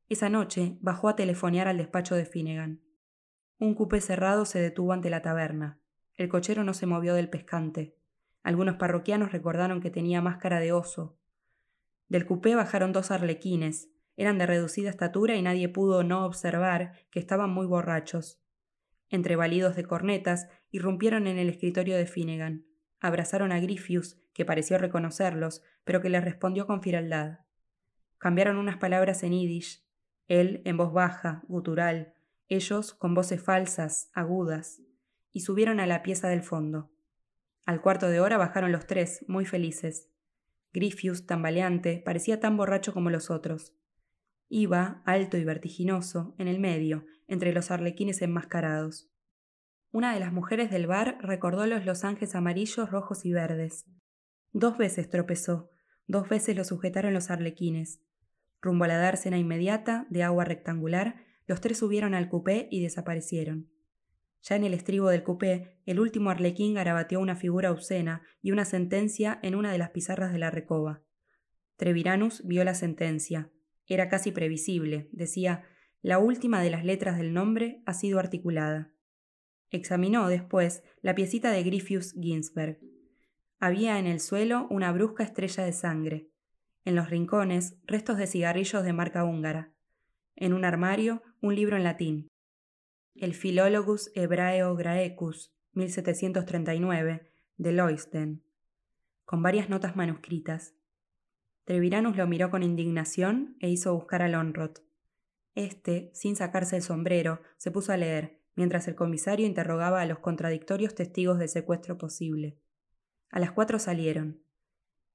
Esa 0.08 0.28
noche 0.28 0.76
bajó 0.80 1.08
a 1.08 1.14
telefonear 1.14 1.68
al 1.68 1.78
despacho 1.78 2.16
de 2.16 2.26
Finnegan. 2.26 2.82
Un 3.58 3.74
cupé 3.74 4.00
cerrado 4.00 4.44
se 4.44 4.60
detuvo 4.60 4.92
ante 4.92 5.08
la 5.08 5.22
taberna. 5.22 5.78
El 6.14 6.28
cochero 6.28 6.64
no 6.64 6.74
se 6.74 6.86
movió 6.86 7.14
del 7.14 7.30
pescante. 7.30 7.94
Algunos 8.42 8.74
parroquianos 8.74 9.30
recordaron 9.30 9.80
que 9.80 9.90
tenía 9.90 10.20
máscara 10.20 10.58
de 10.58 10.72
oso. 10.72 11.16
Del 12.08 12.26
cupé 12.26 12.56
bajaron 12.56 12.92
dos 12.92 13.12
arlequines. 13.12 13.88
Eran 14.16 14.36
de 14.36 14.46
reducida 14.46 14.90
estatura 14.90 15.36
y 15.36 15.42
nadie 15.42 15.68
pudo 15.68 16.02
no 16.02 16.26
observar 16.26 16.94
que 17.10 17.20
estaban 17.20 17.50
muy 17.50 17.66
borrachos. 17.66 18.42
Entre 19.10 19.36
balidos 19.36 19.76
de 19.76 19.84
cornetas, 19.84 20.48
irrumpieron 20.72 21.28
en 21.28 21.38
el 21.38 21.48
escritorio 21.48 21.96
de 21.96 22.06
Finnegan. 22.06 22.66
Abrazaron 22.98 23.52
a 23.52 23.60
Griffius, 23.60 24.18
que 24.40 24.46
pareció 24.46 24.78
reconocerlos, 24.78 25.62
pero 25.84 26.00
que 26.00 26.08
les 26.08 26.24
respondió 26.24 26.66
con 26.66 26.80
frialdad. 26.80 27.40
Cambiaron 28.16 28.56
unas 28.56 28.78
palabras 28.78 29.22
en 29.22 29.32
yiddish, 29.32 29.84
él 30.28 30.62
en 30.64 30.78
voz 30.78 30.94
baja, 30.94 31.42
gutural, 31.46 32.14
ellos 32.48 32.94
con 32.94 33.12
voces 33.12 33.42
falsas, 33.42 34.10
agudas, 34.14 34.80
y 35.30 35.40
subieron 35.40 35.78
a 35.78 35.86
la 35.86 36.02
pieza 36.02 36.30
del 36.30 36.42
fondo. 36.42 36.90
Al 37.66 37.82
cuarto 37.82 38.08
de 38.08 38.20
hora 38.20 38.38
bajaron 38.38 38.72
los 38.72 38.86
tres, 38.86 39.26
muy 39.28 39.44
felices. 39.44 40.08
Griffius, 40.72 41.26
tambaleante, 41.26 42.00
parecía 42.02 42.40
tan 42.40 42.56
borracho 42.56 42.94
como 42.94 43.10
los 43.10 43.28
otros. 43.28 43.74
Iba, 44.48 45.02
alto 45.04 45.36
y 45.36 45.44
vertiginoso, 45.44 46.34
en 46.38 46.48
el 46.48 46.60
medio, 46.60 47.04
entre 47.28 47.52
los 47.52 47.70
arlequines 47.70 48.22
enmascarados. 48.22 49.10
Una 49.92 50.14
de 50.14 50.20
las 50.20 50.32
mujeres 50.32 50.70
del 50.70 50.86
bar 50.86 51.18
recordó 51.20 51.66
los 51.66 51.84
losanges 51.84 52.34
amarillos, 52.34 52.90
rojos 52.90 53.26
y 53.26 53.34
verdes. 53.34 53.84
Dos 54.52 54.78
veces 54.78 55.08
tropezó, 55.08 55.70
dos 56.06 56.28
veces 56.28 56.56
lo 56.56 56.64
sujetaron 56.64 57.14
los 57.14 57.30
arlequines. 57.30 58.00
Rumbo 58.60 58.84
a 58.84 58.88
la 58.88 58.98
dársena 58.98 59.38
inmediata, 59.38 60.06
de 60.10 60.22
agua 60.22 60.44
rectangular, 60.44 61.24
los 61.46 61.60
tres 61.60 61.78
subieron 61.78 62.14
al 62.14 62.28
cupé 62.28 62.68
y 62.70 62.82
desaparecieron. 62.82 63.70
Ya 64.42 64.56
en 64.56 64.64
el 64.64 64.74
estribo 64.74 65.08
del 65.08 65.22
cupé, 65.22 65.78
el 65.86 66.00
último 66.00 66.30
arlequín 66.30 66.74
garabateó 66.74 67.20
una 67.20 67.36
figura 67.36 67.70
obscena 67.70 68.22
y 68.42 68.52
una 68.52 68.64
sentencia 68.64 69.38
en 69.42 69.54
una 69.54 69.70
de 69.70 69.78
las 69.78 69.90
pizarras 69.90 70.32
de 70.32 70.38
la 70.38 70.50
recoba. 70.50 71.02
Treviranus 71.76 72.46
vio 72.46 72.64
la 72.64 72.74
sentencia. 72.74 73.50
Era 73.86 74.08
casi 74.08 74.32
previsible. 74.32 75.08
Decía, 75.12 75.64
la 76.02 76.18
última 76.18 76.62
de 76.62 76.70
las 76.70 76.84
letras 76.84 77.18
del 77.18 77.32
nombre 77.32 77.82
ha 77.86 77.94
sido 77.94 78.18
articulada. 78.18 78.92
Examinó 79.70 80.28
después 80.28 80.82
la 81.02 81.14
piecita 81.14 81.50
de 81.52 81.62
Griffius 81.62 82.14
Ginsberg. 82.14 82.78
Había 83.62 83.98
en 83.98 84.06
el 84.06 84.20
suelo 84.20 84.66
una 84.70 84.90
brusca 84.90 85.22
estrella 85.22 85.62
de 85.64 85.72
sangre. 85.72 86.30
En 86.86 86.94
los 86.94 87.10
rincones, 87.10 87.76
restos 87.86 88.16
de 88.16 88.26
cigarrillos 88.26 88.82
de 88.82 88.94
marca 88.94 89.22
húngara. 89.22 89.70
En 90.34 90.54
un 90.54 90.64
armario, 90.64 91.22
un 91.42 91.54
libro 91.54 91.76
en 91.76 91.84
latín. 91.84 92.28
El 93.14 93.34
Philologus 93.34 94.10
Hebraeo 94.14 94.74
Graecus, 94.76 95.52
1739, 95.74 97.30
de 97.58 97.72
Loisden, 97.72 98.42
con 99.26 99.42
varias 99.42 99.68
notas 99.68 99.94
manuscritas. 99.94 100.72
Treviranus 101.64 102.16
lo 102.16 102.26
miró 102.26 102.50
con 102.50 102.62
indignación 102.62 103.56
e 103.60 103.68
hizo 103.68 103.92
buscar 103.92 104.22
a 104.22 104.28
Lonrot. 104.28 104.82
Este, 105.54 106.10
sin 106.14 106.34
sacarse 106.34 106.76
el 106.76 106.82
sombrero, 106.82 107.42
se 107.58 107.70
puso 107.70 107.92
a 107.92 107.98
leer, 107.98 108.40
mientras 108.54 108.88
el 108.88 108.94
comisario 108.94 109.46
interrogaba 109.46 110.00
a 110.00 110.06
los 110.06 110.20
contradictorios 110.20 110.94
testigos 110.94 111.38
del 111.38 111.50
secuestro 111.50 111.98
posible. 111.98 112.56
A 113.30 113.38
las 113.40 113.52
cuatro 113.52 113.78
salieron. 113.78 114.42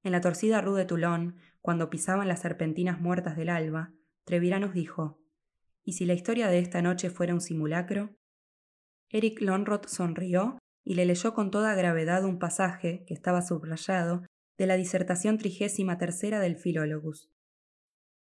En 0.04 0.12
la 0.12 0.22
torcida 0.22 0.62
rue 0.62 0.80
de 0.80 0.86
Toulon, 0.86 1.36
cuando 1.62 1.90
pisaban 1.90 2.28
las 2.28 2.42
serpentinas 2.42 3.00
muertas 3.02 3.36
del 3.36 3.50
alba, 3.50 3.94
Treviranus 4.24 4.74
dijo: 4.74 5.20
¿Y 5.84 5.94
si 5.94 6.06
la 6.06 6.14
historia 6.14 6.48
de 6.48 6.60
esta 6.60 6.82
noche 6.82 7.10
fuera 7.10 7.34
un 7.34 7.42
simulacro? 7.42 8.16
Eric 9.10 9.42
Lonrot 9.42 9.88
sonrió 9.88 10.58
y 10.84 10.96
le 10.96 11.06
leyó 11.06 11.34
con 11.34 11.52
toda 11.52 11.76
gravedad 11.76 12.24
un 12.24 12.40
pasaje, 12.40 13.04
que 13.08 13.14
estaba 13.14 13.42
subrayado, 13.42 14.24
de 14.58 14.68
la 14.68 14.78
disertación 14.78 15.38
trigésima 15.38 15.98
tercera 15.98 16.40
del 16.40 16.56
Philologus. 16.56 17.30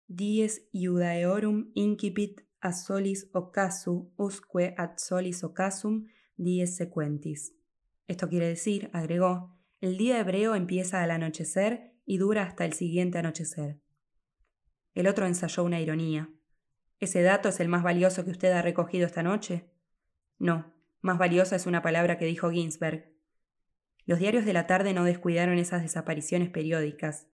Dies 0.07 0.69
Iudaeorum 0.73 1.71
incipit 1.75 2.43
a 2.61 2.73
solis 2.73 3.31
ocasu 3.33 4.13
usque 4.17 4.75
ad 4.77 4.99
solis 4.99 5.45
ocasum 5.45 6.09
dies 6.37 6.77
sequentis. 6.77 7.55
Esto 8.07 8.29
quiere 8.29 8.49
decir, 8.49 8.91
agregó, 8.93 9.60
el 9.81 9.97
día 9.97 10.21
hebreo 10.21 10.55
empieza 10.55 11.03
al 11.03 11.11
anochecer 11.11 11.95
y 12.05 12.19
dura 12.19 12.43
hasta 12.43 12.67
el 12.67 12.75
siguiente 12.75 13.19
anochecer. 13.19 13.81
El 14.95 15.07
otro 15.07 15.27
ensayó 15.27 15.65
una 15.65 15.81
ironía. 15.81 16.29
¿Ese 16.99 17.23
dato 17.23 17.49
es 17.49 17.61
el 17.61 17.69
más 17.69 17.83
valioso 17.83 18.25
que 18.25 18.31
usted 18.31 18.53
ha 18.53 18.61
recogido 18.61 19.07
esta 19.07 19.23
noche? 19.23 19.71
No, 20.39 20.75
más 21.01 21.17
valiosa 21.17 21.57
es 21.57 21.67
una 21.67 21.81
palabra 21.81 22.19
que 22.19 22.27
dijo 22.27 22.51
Ginsberg. 22.51 23.11
Los 24.05 24.19
diarios 24.19 24.45
de 24.45 24.53
la 24.53 24.67
tarde 24.67 24.93
no 24.93 25.05
descuidaron 25.05 25.59
esas 25.59 25.83
desapariciones 25.83 26.51
periódicas. 26.51 27.29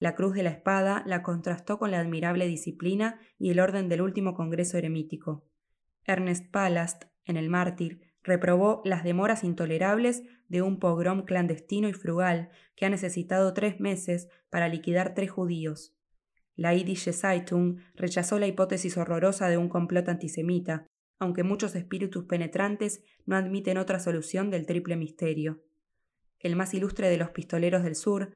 La 0.00 0.16
cruz 0.16 0.34
de 0.34 0.42
la 0.42 0.50
espada 0.50 1.04
la 1.06 1.22
contrastó 1.22 1.78
con 1.78 1.92
la 1.92 2.00
admirable 2.00 2.48
disciplina 2.48 3.20
y 3.38 3.50
el 3.50 3.60
orden 3.60 3.88
del 3.88 4.02
último 4.02 4.34
Congreso 4.34 4.76
eremítico. 4.76 5.46
Ernest 6.04 6.50
Palast, 6.50 7.04
en 7.24 7.36
El 7.36 7.48
Mártir, 7.48 8.11
reprobó 8.22 8.82
las 8.84 9.04
demoras 9.04 9.44
intolerables 9.44 10.22
de 10.48 10.62
un 10.62 10.78
pogrom 10.78 11.24
clandestino 11.24 11.88
y 11.88 11.92
frugal 11.92 12.50
que 12.76 12.86
ha 12.86 12.90
necesitado 12.90 13.54
tres 13.54 13.80
meses 13.80 14.28
para 14.50 14.68
liquidar 14.68 15.14
tres 15.14 15.30
judíos. 15.30 15.94
La 16.54 16.74
Idische 16.74 17.12
Zeitung 17.12 17.78
rechazó 17.94 18.38
la 18.38 18.46
hipótesis 18.46 18.96
horrorosa 18.96 19.48
de 19.48 19.56
un 19.56 19.68
complot 19.68 20.08
antisemita, 20.08 20.86
aunque 21.18 21.42
muchos 21.42 21.74
espíritus 21.74 22.24
penetrantes 22.24 23.02
no 23.24 23.36
admiten 23.36 23.78
otra 23.78 23.98
solución 23.98 24.50
del 24.50 24.66
triple 24.66 24.96
misterio. 24.96 25.62
El 26.38 26.56
más 26.56 26.74
ilustre 26.74 27.08
de 27.08 27.16
los 27.16 27.30
pistoleros 27.30 27.84
del 27.84 27.94
sur, 27.94 28.34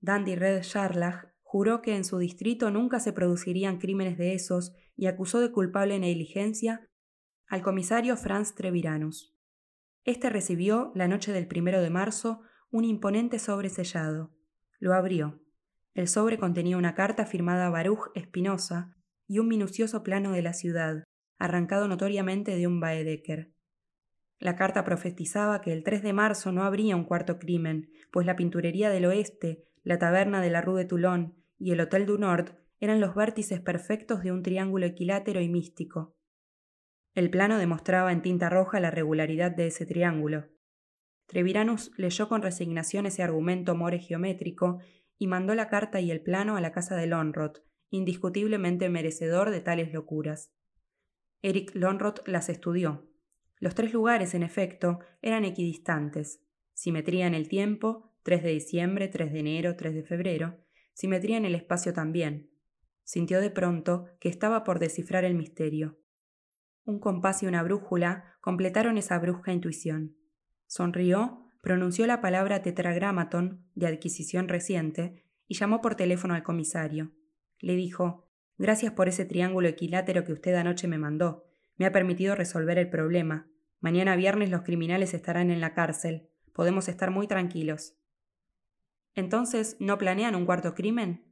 Dandy 0.00 0.36
Red 0.36 0.62
Scharlach, 0.62 1.32
juró 1.42 1.82
que 1.82 1.96
en 1.96 2.04
su 2.04 2.18
distrito 2.18 2.70
nunca 2.70 3.00
se 3.00 3.12
producirían 3.12 3.78
crímenes 3.78 4.18
de 4.18 4.34
esos 4.34 4.74
y 4.96 5.06
acusó 5.06 5.40
de 5.40 5.50
culpable 5.50 5.98
negligencia 5.98 6.86
al 7.54 7.62
comisario 7.62 8.16
Franz 8.16 8.56
Treviranus. 8.56 9.32
Este 10.02 10.28
recibió, 10.28 10.90
la 10.96 11.06
noche 11.06 11.30
del 11.30 11.46
primero 11.46 11.80
de 11.82 11.88
marzo, 11.88 12.40
un 12.72 12.82
imponente 12.84 13.38
sobre 13.38 13.68
sellado. 13.68 14.34
Lo 14.80 14.92
abrió. 14.92 15.40
El 15.94 16.08
sobre 16.08 16.36
contenía 16.36 16.76
una 16.76 16.96
carta 16.96 17.26
firmada 17.26 17.70
Baruch 17.70 18.10
Espinosa 18.16 18.96
y 19.28 19.38
un 19.38 19.46
minucioso 19.46 20.02
plano 20.02 20.32
de 20.32 20.42
la 20.42 20.52
ciudad, 20.52 21.04
arrancado 21.38 21.86
notoriamente 21.86 22.56
de 22.56 22.66
un 22.66 22.80
Baedeker. 22.80 23.52
La 24.40 24.56
carta 24.56 24.84
profetizaba 24.84 25.60
que 25.60 25.72
el 25.72 25.84
3 25.84 26.02
de 26.02 26.12
marzo 26.12 26.50
no 26.50 26.64
habría 26.64 26.96
un 26.96 27.04
cuarto 27.04 27.38
crimen, 27.38 27.88
pues 28.10 28.26
la 28.26 28.34
pinturería 28.34 28.90
del 28.90 29.04
oeste, 29.04 29.62
la 29.84 30.00
taberna 30.00 30.40
de 30.40 30.50
la 30.50 30.60
Rue 30.60 30.80
de 30.80 30.86
Toulon 30.86 31.36
y 31.60 31.70
el 31.70 31.78
Hotel 31.78 32.04
du 32.04 32.18
Nord 32.18 32.56
eran 32.80 33.00
los 33.00 33.14
vértices 33.14 33.60
perfectos 33.60 34.24
de 34.24 34.32
un 34.32 34.42
triángulo 34.42 34.86
equilátero 34.86 35.40
y 35.40 35.48
místico. 35.48 36.16
El 37.14 37.30
plano 37.30 37.58
demostraba 37.58 38.12
en 38.12 38.22
tinta 38.22 38.50
roja 38.50 38.80
la 38.80 38.90
regularidad 38.90 39.52
de 39.52 39.68
ese 39.68 39.86
triángulo. 39.86 40.48
Treviranus 41.26 41.92
leyó 41.96 42.28
con 42.28 42.42
resignación 42.42 43.06
ese 43.06 43.22
argumento 43.22 43.76
more 43.76 43.98
geométrico 43.98 44.80
y 45.16 45.28
mandó 45.28 45.54
la 45.54 45.68
carta 45.68 46.00
y 46.00 46.10
el 46.10 46.22
plano 46.22 46.56
a 46.56 46.60
la 46.60 46.72
casa 46.72 46.96
de 46.96 47.06
Lonrot, 47.06 47.64
indiscutiblemente 47.90 48.88
merecedor 48.88 49.50
de 49.50 49.60
tales 49.60 49.92
locuras. 49.92 50.52
Eric 51.40 51.70
Lonrot 51.74 52.26
las 52.26 52.48
estudió. 52.48 53.08
Los 53.60 53.74
tres 53.74 53.92
lugares, 53.92 54.34
en 54.34 54.42
efecto, 54.42 54.98
eran 55.22 55.44
equidistantes. 55.44 56.40
Simetría 56.72 57.26
en 57.26 57.34
el 57.34 57.48
tiempo, 57.48 58.12
3 58.24 58.42
de 58.42 58.50
diciembre, 58.50 59.08
3 59.08 59.32
de 59.32 59.38
enero, 59.38 59.76
3 59.76 59.94
de 59.94 60.02
febrero. 60.02 60.58
Simetría 60.94 61.36
en 61.36 61.44
el 61.44 61.54
espacio 61.54 61.92
también. 61.92 62.50
Sintió 63.04 63.40
de 63.40 63.50
pronto 63.50 64.06
que 64.18 64.28
estaba 64.28 64.64
por 64.64 64.80
descifrar 64.80 65.24
el 65.24 65.34
misterio. 65.34 65.98
Un 66.84 67.00
compás 67.00 67.42
y 67.42 67.46
una 67.46 67.62
brújula 67.62 68.36
completaron 68.40 68.98
esa 68.98 69.18
brusca 69.18 69.52
intuición. 69.52 70.16
Sonrió 70.66 71.48
pronunció 71.62 72.06
la 72.06 72.20
palabra 72.20 72.60
tetragramaton 72.60 73.64
de 73.74 73.86
adquisición 73.86 74.48
reciente 74.48 75.24
y 75.48 75.54
llamó 75.54 75.80
por 75.80 75.94
teléfono 75.94 76.34
al 76.34 76.42
comisario. 76.42 77.12
Le 77.58 77.74
dijo 77.74 78.28
Gracias 78.56 78.92
por 78.92 79.08
ese 79.08 79.24
triángulo 79.24 79.66
equilátero 79.66 80.24
que 80.24 80.32
usted 80.32 80.54
anoche 80.54 80.86
me 80.86 80.98
mandó. 80.98 81.44
Me 81.76 81.86
ha 81.86 81.92
permitido 81.92 82.36
resolver 82.36 82.78
el 82.78 82.88
problema. 82.88 83.48
Mañana 83.80 84.14
viernes 84.14 84.50
los 84.50 84.62
criminales 84.62 85.12
estarán 85.12 85.50
en 85.50 85.60
la 85.60 85.74
cárcel. 85.74 86.28
Podemos 86.52 86.88
estar 86.88 87.10
muy 87.10 87.26
tranquilos. 87.26 87.96
Entonces, 89.14 89.76
¿no 89.80 89.98
planean 89.98 90.34
un 90.34 90.46
cuarto 90.46 90.74
crimen? 90.74 91.24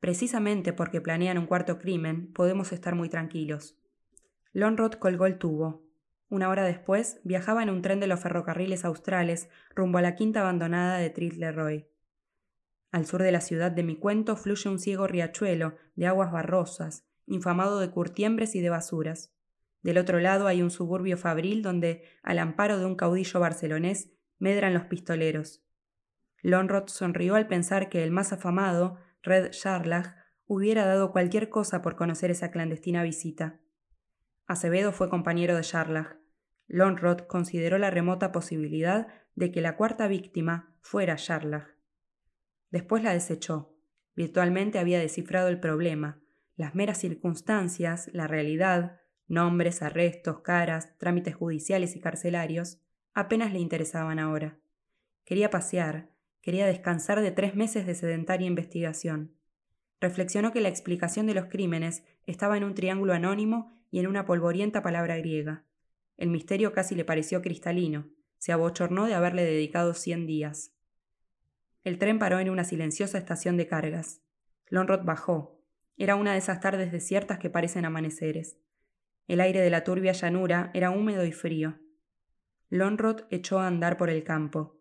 Precisamente 0.00 0.72
porque 0.72 1.00
planean 1.00 1.38
un 1.38 1.46
cuarto 1.46 1.78
crimen, 1.78 2.32
podemos 2.32 2.72
estar 2.72 2.94
muy 2.94 3.08
tranquilos. 3.08 3.78
Lonrod 4.52 4.94
colgó 4.94 5.26
el 5.26 5.38
tubo. 5.38 5.84
Una 6.30 6.48
hora 6.48 6.64
después, 6.64 7.20
viajaba 7.24 7.62
en 7.62 7.70
un 7.70 7.82
tren 7.82 8.00
de 8.00 8.06
los 8.06 8.20
ferrocarriles 8.20 8.84
australes 8.84 9.48
rumbo 9.74 9.98
a 9.98 10.02
la 10.02 10.14
quinta 10.14 10.40
abandonada 10.40 10.98
de 10.98 11.10
Tritleroy. 11.10 11.88
Al 12.90 13.06
sur 13.06 13.22
de 13.22 13.32
la 13.32 13.40
ciudad 13.40 13.70
de 13.70 13.82
mi 13.82 13.96
cuento 13.96 14.36
fluye 14.36 14.68
un 14.68 14.78
ciego 14.78 15.06
riachuelo 15.06 15.76
de 15.94 16.06
aguas 16.06 16.32
barrosas, 16.32 17.04
infamado 17.26 17.80
de 17.80 17.90
curtiembres 17.90 18.54
y 18.54 18.60
de 18.60 18.70
basuras. 18.70 19.34
Del 19.82 19.98
otro 19.98 20.20
lado 20.20 20.46
hay 20.46 20.62
un 20.62 20.70
suburbio 20.70 21.16
fabril 21.16 21.62
donde, 21.62 22.02
al 22.22 22.38
amparo 22.38 22.78
de 22.78 22.86
un 22.86 22.96
caudillo 22.96 23.40
barcelonés, 23.40 24.10
medran 24.38 24.74
los 24.74 24.84
pistoleros. 24.84 25.62
Lonrod 26.42 26.88
sonrió 26.88 27.34
al 27.34 27.46
pensar 27.46 27.88
que 27.88 28.02
el 28.02 28.10
más 28.10 28.32
afamado, 28.32 28.98
Red 29.22 29.50
Charlach, 29.50 30.14
hubiera 30.46 30.86
dado 30.86 31.12
cualquier 31.12 31.48
cosa 31.48 31.82
por 31.82 31.96
conocer 31.96 32.30
esa 32.30 32.50
clandestina 32.50 33.02
visita. 33.02 33.60
Acevedo 34.48 34.90
fue 34.90 35.08
compañero 35.08 35.54
de 35.54 35.62
Charlach. 35.62 36.16
Lonrod 36.66 37.20
consideró 37.28 37.78
la 37.78 37.90
remota 37.90 38.32
posibilidad 38.32 39.06
de 39.36 39.52
que 39.52 39.60
la 39.60 39.76
cuarta 39.76 40.08
víctima 40.08 40.74
fuera 40.80 41.14
Charlach. 41.14 41.76
Después 42.70 43.04
la 43.04 43.12
desechó. 43.12 43.76
Virtualmente 44.16 44.80
había 44.80 44.98
descifrado 44.98 45.46
el 45.46 45.60
problema. 45.60 46.20
Las 46.56 46.74
meras 46.74 46.98
circunstancias, 46.98 48.10
la 48.12 48.26
realidad, 48.26 49.00
nombres, 49.28 49.82
arrestos, 49.82 50.40
caras, 50.40 50.98
trámites 50.98 51.36
judiciales 51.36 51.94
y 51.94 52.00
carcelarios, 52.00 52.80
apenas 53.14 53.52
le 53.52 53.60
interesaban 53.60 54.18
ahora. 54.18 54.58
Quería 55.24 55.50
pasear, 55.50 56.10
Quería 56.48 56.66
descansar 56.66 57.20
de 57.20 57.30
tres 57.30 57.54
meses 57.54 57.86
de 57.86 57.94
sedentaria 57.94 58.46
investigación. 58.46 59.34
Reflexionó 60.00 60.50
que 60.50 60.62
la 60.62 60.70
explicación 60.70 61.26
de 61.26 61.34
los 61.34 61.44
crímenes 61.46 62.04
estaba 62.24 62.56
en 62.56 62.64
un 62.64 62.74
triángulo 62.74 63.12
anónimo 63.12 63.77
y 63.90 64.00
en 64.00 64.06
una 64.06 64.24
polvorienta 64.24 64.82
palabra 64.82 65.16
griega. 65.16 65.64
El 66.16 66.30
misterio 66.30 66.72
casi 66.72 66.94
le 66.94 67.04
pareció 67.04 67.42
cristalino. 67.42 68.08
Se 68.38 68.52
abochornó 68.52 69.06
de 69.06 69.14
haberle 69.14 69.44
dedicado 69.44 69.94
cien 69.94 70.26
días. 70.26 70.72
El 71.84 71.98
tren 71.98 72.18
paró 72.18 72.38
en 72.38 72.50
una 72.50 72.64
silenciosa 72.64 73.18
estación 73.18 73.56
de 73.56 73.66
cargas. 73.66 74.20
Lonrod 74.68 75.04
bajó. 75.04 75.60
Era 75.96 76.16
una 76.16 76.32
de 76.32 76.38
esas 76.38 76.60
tardes 76.60 76.92
desiertas 76.92 77.38
que 77.38 77.50
parecen 77.50 77.84
amaneceres. 77.84 78.58
El 79.26 79.40
aire 79.40 79.60
de 79.60 79.70
la 79.70 79.84
turbia 79.84 80.12
llanura 80.12 80.70
era 80.74 80.90
húmedo 80.90 81.24
y 81.24 81.32
frío. 81.32 81.78
Lonrod 82.70 83.22
echó 83.30 83.58
a 83.58 83.66
andar 83.66 83.96
por 83.96 84.10
el 84.10 84.24
campo. 84.24 84.80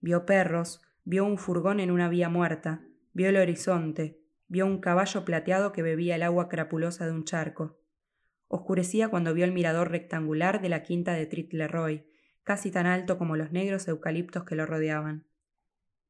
Vio 0.00 0.24
perros, 0.24 0.80
vio 1.04 1.24
un 1.24 1.38
furgón 1.38 1.80
en 1.80 1.90
una 1.90 2.08
vía 2.08 2.28
muerta, 2.28 2.82
vio 3.12 3.28
el 3.28 3.36
horizonte, 3.36 4.20
vio 4.48 4.66
un 4.66 4.80
caballo 4.80 5.24
plateado 5.24 5.72
que 5.72 5.82
bebía 5.82 6.16
el 6.16 6.22
agua 6.22 6.48
crapulosa 6.48 7.06
de 7.06 7.12
un 7.12 7.24
charco. 7.24 7.78
Oscurecía 8.48 9.08
cuando 9.08 9.34
vio 9.34 9.44
el 9.44 9.52
mirador 9.52 9.90
rectangular 9.90 10.60
de 10.60 10.68
la 10.68 10.82
quinta 10.82 11.14
de 11.14 11.26
Tritleroy, 11.26 12.06
casi 12.44 12.70
tan 12.70 12.86
alto 12.86 13.18
como 13.18 13.36
los 13.36 13.50
negros 13.50 13.88
eucaliptos 13.88 14.44
que 14.44 14.54
lo 14.54 14.66
rodeaban. 14.66 15.26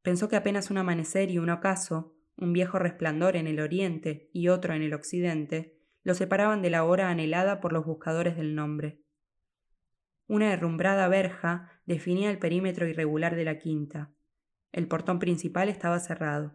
Pensó 0.02 0.28
que 0.28 0.36
apenas 0.36 0.70
un 0.70 0.78
amanecer 0.78 1.30
y 1.30 1.38
un 1.38 1.50
ocaso, 1.50 2.14
un 2.36 2.52
viejo 2.52 2.78
resplandor 2.78 3.36
en 3.36 3.46
el 3.46 3.60
oriente 3.60 4.28
y 4.32 4.48
otro 4.48 4.74
en 4.74 4.82
el 4.82 4.94
occidente, 4.94 5.78
lo 6.02 6.14
separaban 6.14 6.62
de 6.62 6.70
la 6.70 6.84
hora 6.84 7.08
anhelada 7.08 7.60
por 7.60 7.72
los 7.72 7.84
buscadores 7.84 8.36
del 8.36 8.54
nombre. 8.54 9.00
Una 10.28 10.52
herrumbrada 10.52 11.08
verja 11.08 11.80
definía 11.86 12.30
el 12.30 12.38
perímetro 12.38 12.86
irregular 12.86 13.34
de 13.34 13.44
la 13.44 13.58
quinta. 13.58 14.12
El 14.72 14.88
portón 14.88 15.18
principal 15.18 15.68
estaba 15.68 15.98
cerrado. 15.98 16.54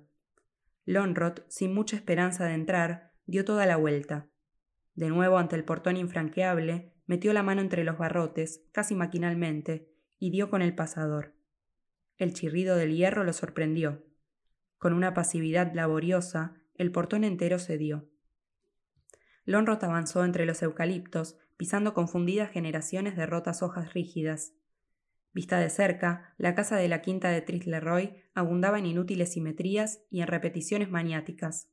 Lonrod, 0.86 1.40
sin 1.48 1.74
mucha 1.74 1.96
esperanza 1.96 2.46
de 2.46 2.54
entrar, 2.54 3.12
dio 3.26 3.44
toda 3.46 3.66
la 3.66 3.78
vuelta. 3.78 4.31
De 4.96 5.10
nuevo 5.10 5.38
ante 5.38 5.56
el 5.56 5.64
portón 5.64 5.98
infranqueable, 5.98 6.94
metió 7.06 7.34
la 7.34 7.44
mano 7.44 7.62
entre 7.62 7.84
los 7.84 7.98
barrotes, 7.98 8.64
casi 8.72 8.96
maquinalmente, 8.96 9.90
y 10.20 10.30
dio 10.30 10.50
con 10.50 10.62
el 10.62 10.76
pasador. 10.76 11.34
El 12.18 12.34
chirrido 12.34 12.76
del 12.76 12.96
hierro 12.96 13.24
lo 13.24 13.34
sorprendió. 13.34 14.06
Con 14.78 14.94
una 14.94 15.14
pasividad 15.14 15.74
laboriosa, 15.74 16.56
el 16.76 16.92
portón 16.92 17.24
entero 17.24 17.60
cedió. 17.60 18.10
Lonrod 19.46 19.84
avanzó 19.84 20.24
entre 20.24 20.46
los 20.46 20.62
eucaliptos, 20.62 21.38
pisando 21.58 21.94
confundidas 21.94 22.52
generaciones 22.52 23.16
de 23.16 23.26
rotas 23.26 23.62
hojas 23.64 23.94
rígidas. 23.94 24.54
Vista 25.34 25.60
de 25.60 25.70
cerca, 25.70 26.34
la 26.38 26.56
casa 26.56 26.76
de 26.76 26.88
la 26.88 27.02
quinta 27.02 27.30
de 27.30 27.42
Trisleroy 27.42 28.16
abundaba 28.34 28.80
en 28.80 28.86
inútiles 28.86 29.34
simetrías 29.34 30.04
y 30.10 30.22
en 30.22 30.28
repeticiones 30.28 30.90
maniáticas. 30.90 31.70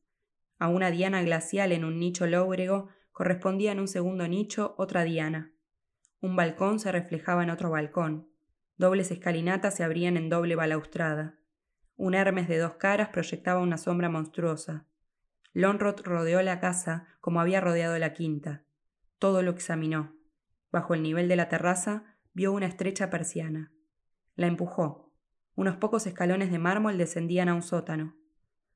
A 0.58 0.68
una 0.68 0.90
diana 0.90 1.22
glacial 1.22 1.72
en 1.72 1.84
un 1.84 1.98
nicho 1.98 2.26
lóbrego 2.26 2.88
correspondía 3.18 3.72
en 3.72 3.80
un 3.80 3.88
segundo 3.88 4.28
nicho 4.28 4.76
otra 4.78 5.02
diana. 5.02 5.52
Un 6.20 6.36
balcón 6.36 6.78
se 6.78 6.92
reflejaba 6.92 7.42
en 7.42 7.50
otro 7.50 7.68
balcón. 7.68 8.28
Dobles 8.76 9.10
escalinatas 9.10 9.74
se 9.74 9.82
abrían 9.82 10.16
en 10.16 10.28
doble 10.28 10.54
balaustrada. 10.54 11.36
Un 11.96 12.14
Hermes 12.14 12.46
de 12.46 12.58
dos 12.58 12.74
caras 12.74 13.08
proyectaba 13.08 13.58
una 13.58 13.76
sombra 13.76 14.08
monstruosa. 14.08 14.86
Lonrod 15.52 16.00
rodeó 16.04 16.42
la 16.42 16.60
casa 16.60 17.08
como 17.20 17.40
había 17.40 17.60
rodeado 17.60 17.98
la 17.98 18.12
quinta. 18.12 18.62
Todo 19.18 19.42
lo 19.42 19.50
examinó. 19.50 20.14
Bajo 20.70 20.94
el 20.94 21.02
nivel 21.02 21.26
de 21.26 21.34
la 21.34 21.48
terraza 21.48 22.14
vio 22.34 22.52
una 22.52 22.66
estrecha 22.66 23.10
persiana. 23.10 23.72
La 24.36 24.46
empujó. 24.46 25.12
Unos 25.56 25.74
pocos 25.74 26.06
escalones 26.06 26.52
de 26.52 26.60
mármol 26.60 26.96
descendían 26.98 27.48
a 27.48 27.54
un 27.54 27.62
sótano. 27.62 28.14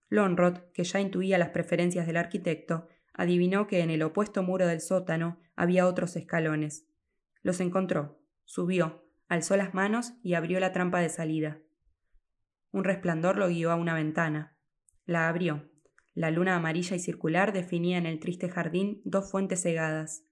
Lonrod, 0.08 0.58
que 0.74 0.82
ya 0.82 0.98
intuía 0.98 1.38
las 1.38 1.50
preferencias 1.50 2.08
del 2.08 2.16
arquitecto, 2.16 2.88
adivinó 3.14 3.66
que 3.66 3.80
en 3.80 3.90
el 3.90 4.02
opuesto 4.02 4.42
muro 4.42 4.66
del 4.66 4.80
sótano 4.80 5.38
había 5.56 5.86
otros 5.86 6.16
escalones. 6.16 6.86
Los 7.42 7.60
encontró, 7.60 8.20
subió, 8.44 9.04
alzó 9.28 9.56
las 9.56 9.74
manos 9.74 10.14
y 10.22 10.34
abrió 10.34 10.60
la 10.60 10.72
trampa 10.72 11.00
de 11.00 11.08
salida. 11.08 11.58
Un 12.70 12.84
resplandor 12.84 13.36
lo 13.36 13.48
guió 13.48 13.70
a 13.70 13.76
una 13.76 13.94
ventana. 13.94 14.56
La 15.04 15.28
abrió. 15.28 15.68
La 16.14 16.30
luna 16.30 16.56
amarilla 16.56 16.96
y 16.96 17.00
circular 17.00 17.52
definía 17.52 17.98
en 17.98 18.06
el 18.06 18.18
triste 18.18 18.48
jardín 18.48 19.00
dos 19.04 19.30
fuentes 19.30 19.62
cegadas. 19.62 20.24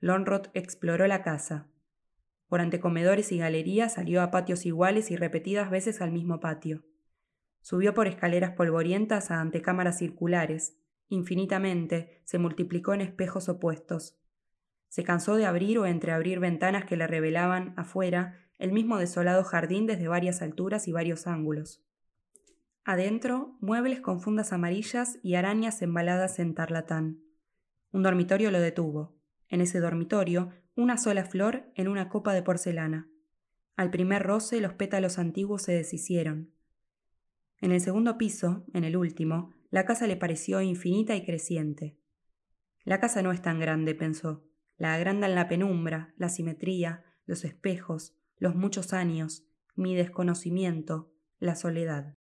Lonrod 0.00 0.48
exploró 0.54 1.06
la 1.06 1.22
casa. 1.22 1.68
Por 2.48 2.60
antecomedores 2.60 3.30
y 3.32 3.38
galerías 3.38 3.94
salió 3.94 4.22
a 4.22 4.30
patios 4.30 4.66
iguales 4.66 5.10
y 5.10 5.16
repetidas 5.16 5.70
veces 5.70 6.00
al 6.00 6.10
mismo 6.10 6.40
patio. 6.40 6.84
Subió 7.60 7.94
por 7.94 8.06
escaleras 8.06 8.52
polvorientas 8.52 9.30
a 9.30 9.40
antecámaras 9.40 9.98
circulares. 9.98 10.76
Infinitamente 11.10 12.22
se 12.24 12.38
multiplicó 12.38 12.94
en 12.94 13.00
espejos 13.00 13.48
opuestos. 13.48 14.16
Se 14.88 15.02
cansó 15.02 15.34
de 15.34 15.44
abrir 15.44 15.78
o 15.78 15.84
entreabrir 15.84 16.38
ventanas 16.38 16.84
que 16.84 16.96
le 16.96 17.08
revelaban, 17.08 17.74
afuera, 17.76 18.38
el 18.58 18.70
mismo 18.70 18.96
desolado 18.96 19.42
jardín 19.42 19.86
desde 19.86 20.06
varias 20.06 20.40
alturas 20.40 20.86
y 20.86 20.92
varios 20.92 21.26
ángulos. 21.26 21.84
Adentro, 22.84 23.56
muebles 23.60 24.00
con 24.00 24.20
fundas 24.20 24.52
amarillas 24.52 25.18
y 25.22 25.34
arañas 25.34 25.82
embaladas 25.82 26.38
en 26.38 26.54
tarlatán. 26.54 27.20
Un 27.90 28.04
dormitorio 28.04 28.52
lo 28.52 28.60
detuvo. 28.60 29.18
En 29.48 29.60
ese 29.60 29.80
dormitorio 29.80 30.50
una 30.76 30.96
sola 30.96 31.24
flor 31.24 31.64
en 31.74 31.88
una 31.88 32.08
copa 32.08 32.32
de 32.34 32.42
porcelana. 32.44 33.08
Al 33.76 33.90
primer 33.90 34.22
roce 34.22 34.60
los 34.60 34.74
pétalos 34.74 35.18
antiguos 35.18 35.62
se 35.62 35.72
deshicieron. 35.72 36.52
En 37.60 37.72
el 37.72 37.80
segundo 37.80 38.16
piso, 38.16 38.64
en 38.72 38.84
el 38.84 38.96
último, 38.96 39.52
la 39.70 39.84
casa 39.84 40.06
le 40.06 40.16
pareció 40.16 40.60
infinita 40.60 41.14
y 41.14 41.24
creciente. 41.24 41.96
La 42.84 42.98
casa 42.98 43.22
no 43.22 43.30
es 43.30 43.40
tan 43.40 43.60
grande, 43.60 43.94
pensó. 43.94 44.44
La 44.76 44.94
agrandan 44.94 45.34
la 45.34 45.48
penumbra, 45.48 46.12
la 46.16 46.28
simetría, 46.28 47.04
los 47.26 47.44
espejos, 47.44 48.16
los 48.38 48.56
muchos 48.56 48.92
años, 48.92 49.44
mi 49.76 49.94
desconocimiento, 49.94 51.12
la 51.38 51.54
soledad. 51.54 52.16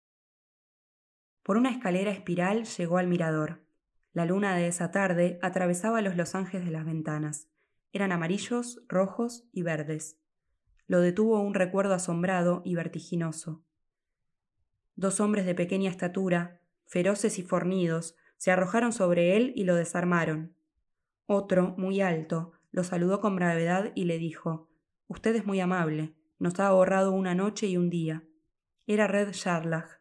Por 1.42 1.58
una 1.58 1.70
escalera 1.70 2.10
espiral 2.10 2.64
llegó 2.64 2.96
al 2.96 3.08
mirador. 3.08 3.66
La 4.12 4.24
luna 4.24 4.56
de 4.56 4.68
esa 4.68 4.90
tarde 4.90 5.38
atravesaba 5.42 6.00
los 6.00 6.16
losanges 6.16 6.64
de 6.64 6.70
las 6.70 6.86
ventanas. 6.86 7.48
Eran 7.92 8.12
amarillos, 8.12 8.82
rojos 8.88 9.44
y 9.52 9.62
verdes. 9.62 10.18
Lo 10.86 11.00
detuvo 11.00 11.40
un 11.40 11.52
recuerdo 11.52 11.92
asombrado 11.92 12.62
y 12.64 12.74
vertiginoso. 12.74 13.64
Dos 14.96 15.20
hombres 15.20 15.44
de 15.44 15.54
pequeña 15.54 15.90
estatura, 15.90 16.62
feroces 16.86 17.38
y 17.38 17.42
fornidos, 17.42 18.16
se 18.36 18.50
arrojaron 18.50 18.92
sobre 18.92 19.36
él 19.36 19.52
y 19.56 19.64
lo 19.64 19.74
desarmaron. 19.74 20.54
Otro, 21.26 21.74
muy 21.78 22.00
alto, 22.00 22.52
lo 22.70 22.84
saludó 22.84 23.20
con 23.20 23.36
gravedad 23.36 23.92
y 23.94 24.04
le 24.04 24.18
dijo 24.18 24.68
Usted 25.06 25.36
es 25.36 25.46
muy 25.46 25.60
amable. 25.60 26.14
Nos 26.38 26.58
ha 26.60 26.66
ahorrado 26.66 27.12
una 27.12 27.34
noche 27.34 27.66
y 27.66 27.76
un 27.76 27.90
día. 27.90 28.24
Era 28.86 29.06
Red 29.06 29.32
Sharlach. 29.32 30.00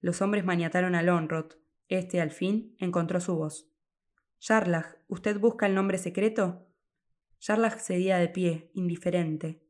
Los 0.00 0.22
hombres 0.22 0.44
maniataron 0.44 0.94
a 0.94 1.02
Lonrod. 1.02 1.52
Este, 1.88 2.20
al 2.20 2.30
fin, 2.30 2.74
encontró 2.78 3.20
su 3.20 3.36
voz. 3.36 3.68
Sharlach, 4.40 4.96
¿usted 5.08 5.38
busca 5.38 5.66
el 5.66 5.74
nombre 5.74 5.98
secreto? 5.98 6.68
Sherlock 7.40 7.78
cedía 7.78 8.18
de 8.18 8.28
pie, 8.28 8.70
indiferente. 8.74 9.62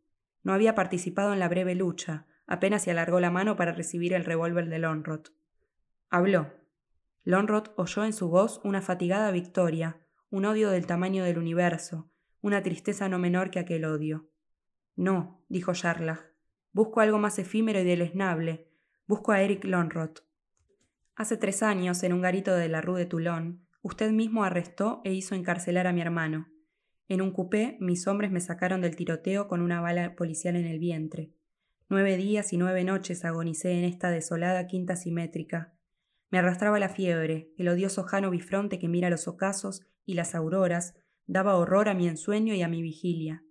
No 0.42 0.52
había 0.52 0.74
participado 0.74 1.32
en 1.32 1.38
la 1.38 1.48
breve 1.48 1.74
lucha, 1.74 2.26
apenas 2.46 2.82
se 2.82 2.90
alargó 2.90 3.20
la 3.20 3.30
mano 3.30 3.56
para 3.56 3.72
recibir 3.72 4.14
el 4.14 4.24
revólver 4.24 4.68
de 4.68 4.78
Lonrod. 4.78 5.28
Habló. 6.10 6.54
Lonrod 7.24 7.68
oyó 7.76 8.02
en 8.02 8.14
su 8.14 8.30
voz 8.30 8.62
una 8.64 8.80
fatigada 8.80 9.30
victoria, 9.30 10.00
un 10.30 10.46
odio 10.46 10.70
del 10.70 10.86
tamaño 10.86 11.22
del 11.22 11.36
universo, 11.36 12.10
una 12.40 12.62
tristeza 12.62 13.10
no 13.10 13.18
menor 13.18 13.50
que 13.50 13.58
aquel 13.58 13.84
odio. 13.84 14.30
No, 14.96 15.44
dijo 15.50 15.74
Sherlock. 15.74 16.24
Busco 16.72 17.00
algo 17.00 17.18
más 17.18 17.38
efímero 17.38 17.80
y 17.80 17.84
deleznable. 17.84 18.70
Busco 19.06 19.32
a 19.32 19.42
Eric 19.42 19.64
Lonrod. 19.64 20.20
Hace 21.14 21.36
tres 21.36 21.62
años, 21.62 22.02
en 22.02 22.14
un 22.14 22.22
garito 22.22 22.54
de 22.54 22.70
la 22.70 22.80
Rue 22.80 23.00
de 23.00 23.06
Toulon, 23.06 23.66
usted 23.82 24.10
mismo 24.10 24.44
arrestó 24.44 25.02
e 25.04 25.12
hizo 25.12 25.34
encarcelar 25.34 25.86
a 25.86 25.92
mi 25.92 26.00
hermano. 26.00 26.48
En 27.08 27.20
un 27.20 27.32
coupé, 27.32 27.76
mis 27.80 28.06
hombres 28.06 28.30
me 28.30 28.40
sacaron 28.40 28.80
del 28.80 28.96
tiroteo 28.96 29.46
con 29.46 29.60
una 29.60 29.82
bala 29.82 30.16
policial 30.16 30.56
en 30.56 30.64
el 30.64 30.78
vientre. 30.78 31.34
Nueve 31.90 32.16
días 32.16 32.54
y 32.54 32.56
nueve 32.56 32.82
noches 32.84 33.26
agonicé 33.26 33.72
en 33.72 33.84
esta 33.84 34.10
desolada 34.10 34.66
quinta 34.66 34.96
simétrica. 34.96 35.74
Me 36.30 36.38
arrastraba 36.38 36.78
la 36.78 36.88
fiebre, 36.88 37.52
el 37.56 37.68
odioso 37.68 38.02
jano 38.02 38.30
bifronte 38.30 38.78
que 38.78 38.88
mira 38.88 39.10
los 39.10 39.28
ocasos 39.28 39.82
y 40.04 40.14
las 40.14 40.34
auroras, 40.34 40.94
daba 41.26 41.56
horror 41.56 41.88
a 41.88 41.94
mi 41.94 42.08
ensueño 42.08 42.54
y 42.54 42.62
a 42.62 42.68
mi 42.68 42.82
vigilia. 42.82 43.44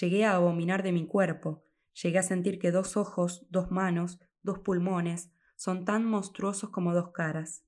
Llegué 0.00 0.24
a 0.24 0.34
abominar 0.34 0.82
de 0.82 0.92
mi 0.92 1.06
cuerpo, 1.06 1.64
llegué 2.02 2.18
a 2.18 2.22
sentir 2.22 2.58
que 2.58 2.70
dos 2.70 2.96
ojos, 2.96 3.46
dos 3.50 3.70
manos, 3.70 4.18
dos 4.42 4.58
pulmones, 4.58 5.30
son 5.56 5.84
tan 5.84 6.04
monstruosos 6.04 6.70
como 6.70 6.94
dos 6.94 7.12
caras. 7.12 7.64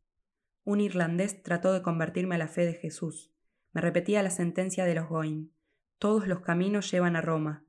Un 0.64 0.80
irlandés 0.80 1.42
trató 1.42 1.72
de 1.72 1.82
convertirme 1.82 2.34
a 2.34 2.38
la 2.38 2.48
fe 2.48 2.64
de 2.64 2.74
Jesús. 2.74 3.30
Me 3.72 3.80
repetía 3.80 4.22
la 4.22 4.30
sentencia 4.30 4.84
de 4.84 4.94
los 4.94 5.08
Goim. 5.08 5.50
Todos 5.98 6.26
los 6.26 6.40
caminos 6.40 6.90
llevan 6.90 7.16
a 7.16 7.20
Roma. 7.20 7.64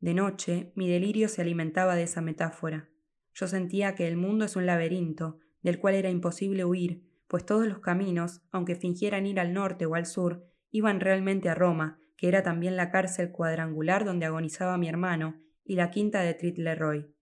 De 0.00 0.14
noche, 0.14 0.72
mi 0.74 0.88
delirio 0.88 1.28
se 1.28 1.42
alimentaba 1.42 1.96
de 1.96 2.04
esa 2.04 2.20
metáfora. 2.20 2.88
Yo 3.34 3.46
sentía 3.46 3.94
que 3.94 4.08
el 4.08 4.16
mundo 4.16 4.44
es 4.44 4.56
un 4.56 4.66
laberinto, 4.66 5.38
del 5.62 5.78
cual 5.78 5.94
era 5.94 6.10
imposible 6.10 6.64
huir, 6.64 7.02
pues 7.26 7.44
todos 7.44 7.66
los 7.66 7.80
caminos, 7.80 8.42
aunque 8.50 8.74
fingieran 8.74 9.26
ir 9.26 9.38
al 9.38 9.52
norte 9.52 9.86
o 9.86 9.94
al 9.94 10.06
sur, 10.06 10.46
iban 10.70 11.00
realmente 11.00 11.48
a 11.48 11.54
Roma, 11.54 12.00
que 12.16 12.28
era 12.28 12.42
también 12.42 12.76
la 12.76 12.90
cárcel 12.90 13.30
cuadrangular 13.30 14.04
donde 14.04 14.26
agonizaba 14.26 14.78
mi 14.78 14.88
hermano, 14.88 15.40
y 15.64 15.76
la 15.76 15.90
quinta 15.90 16.22
de 16.22 16.34
Tritleroy. 16.34 17.14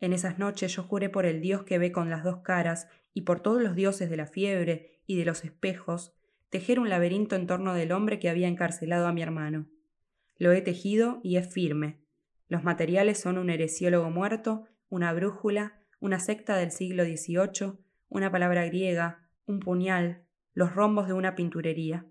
En 0.00 0.12
esas 0.12 0.38
noches 0.38 0.74
yo 0.74 0.82
juré 0.82 1.08
por 1.08 1.26
el 1.26 1.40
Dios 1.40 1.64
que 1.64 1.78
ve 1.78 1.92
con 1.92 2.10
las 2.10 2.24
dos 2.24 2.38
caras, 2.38 2.88
y 3.14 3.22
por 3.22 3.40
todos 3.40 3.62
los 3.62 3.74
dioses 3.74 4.10
de 4.10 4.16
la 4.16 4.26
fiebre 4.26 5.00
y 5.06 5.16
de 5.16 5.24
los 5.24 5.44
espejos, 5.44 6.14
tejer 6.50 6.78
un 6.78 6.88
laberinto 6.88 7.36
en 7.36 7.46
torno 7.46 7.74
del 7.74 7.92
hombre 7.92 8.18
que 8.18 8.28
había 8.28 8.48
encarcelado 8.48 9.06
a 9.06 9.12
mi 9.12 9.22
hermano. 9.22 9.68
Lo 10.36 10.52
he 10.52 10.60
tejido 10.60 11.20
y 11.22 11.36
es 11.36 11.52
firme. 11.52 12.00
Los 12.48 12.64
materiales 12.64 13.18
son 13.18 13.38
un 13.38 13.48
heresiólogo 13.48 14.10
muerto, 14.10 14.64
una 14.88 15.12
brújula, 15.12 15.81
una 16.02 16.18
secta 16.18 16.56
del 16.56 16.72
siglo 16.72 17.04
XVIII, 17.04 17.74
una 18.08 18.32
palabra 18.32 18.66
griega, 18.66 19.28
un 19.46 19.60
puñal, 19.60 20.24
los 20.52 20.74
rombos 20.74 21.06
de 21.06 21.12
una 21.12 21.36
pinturería. 21.36 22.04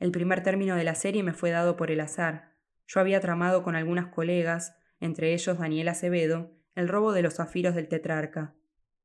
El 0.00 0.10
primer 0.10 0.42
término 0.42 0.74
de 0.74 0.82
la 0.82 0.96
serie 0.96 1.22
me 1.22 1.34
fue 1.34 1.52
dado 1.52 1.76
por 1.76 1.92
el 1.92 2.00
azar. 2.00 2.50
Yo 2.88 2.98
había 2.98 3.20
tramado 3.20 3.62
con 3.62 3.76
algunas 3.76 4.08
colegas, 4.08 4.74
entre 4.98 5.34
ellos 5.34 5.56
Daniel 5.56 5.86
Acevedo, 5.86 6.50
el 6.74 6.88
robo 6.88 7.12
de 7.12 7.22
los 7.22 7.34
zafiros 7.34 7.76
del 7.76 7.86
tetrarca. 7.86 8.56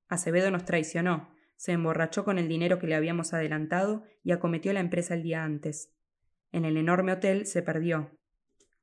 Acevedo 0.08 0.50
nos 0.50 0.66
traicionó, 0.66 1.30
se 1.56 1.74
emborrachó 1.74 2.26
con 2.26 2.40
el 2.40 2.48
dinero 2.48 2.80
que 2.80 2.88
le 2.88 2.96
habíamos 2.96 3.36
adelantado 3.36 4.02
y 4.24 4.32
acometió 4.32 4.74
la 4.74 4.80
empresa 4.80 5.14
el 5.14 5.22
día 5.22 5.44
antes. 5.44 5.94
En 6.52 6.66
el 6.66 6.76
enorme 6.76 7.12
hotel 7.12 7.46
se 7.46 7.62
perdió. 7.62 8.18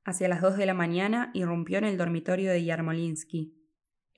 Hacia 0.05 0.29
las 0.29 0.39
dos 0.39 0.55
de 0.55 0.65
la 0.65 0.73
mañana 0.73 1.29
irrumpió 1.33 1.77
en 1.77 1.83
el 1.83 1.97
dormitorio 1.97 2.51
de 2.51 2.63
Yarmolinsky. 2.63 3.53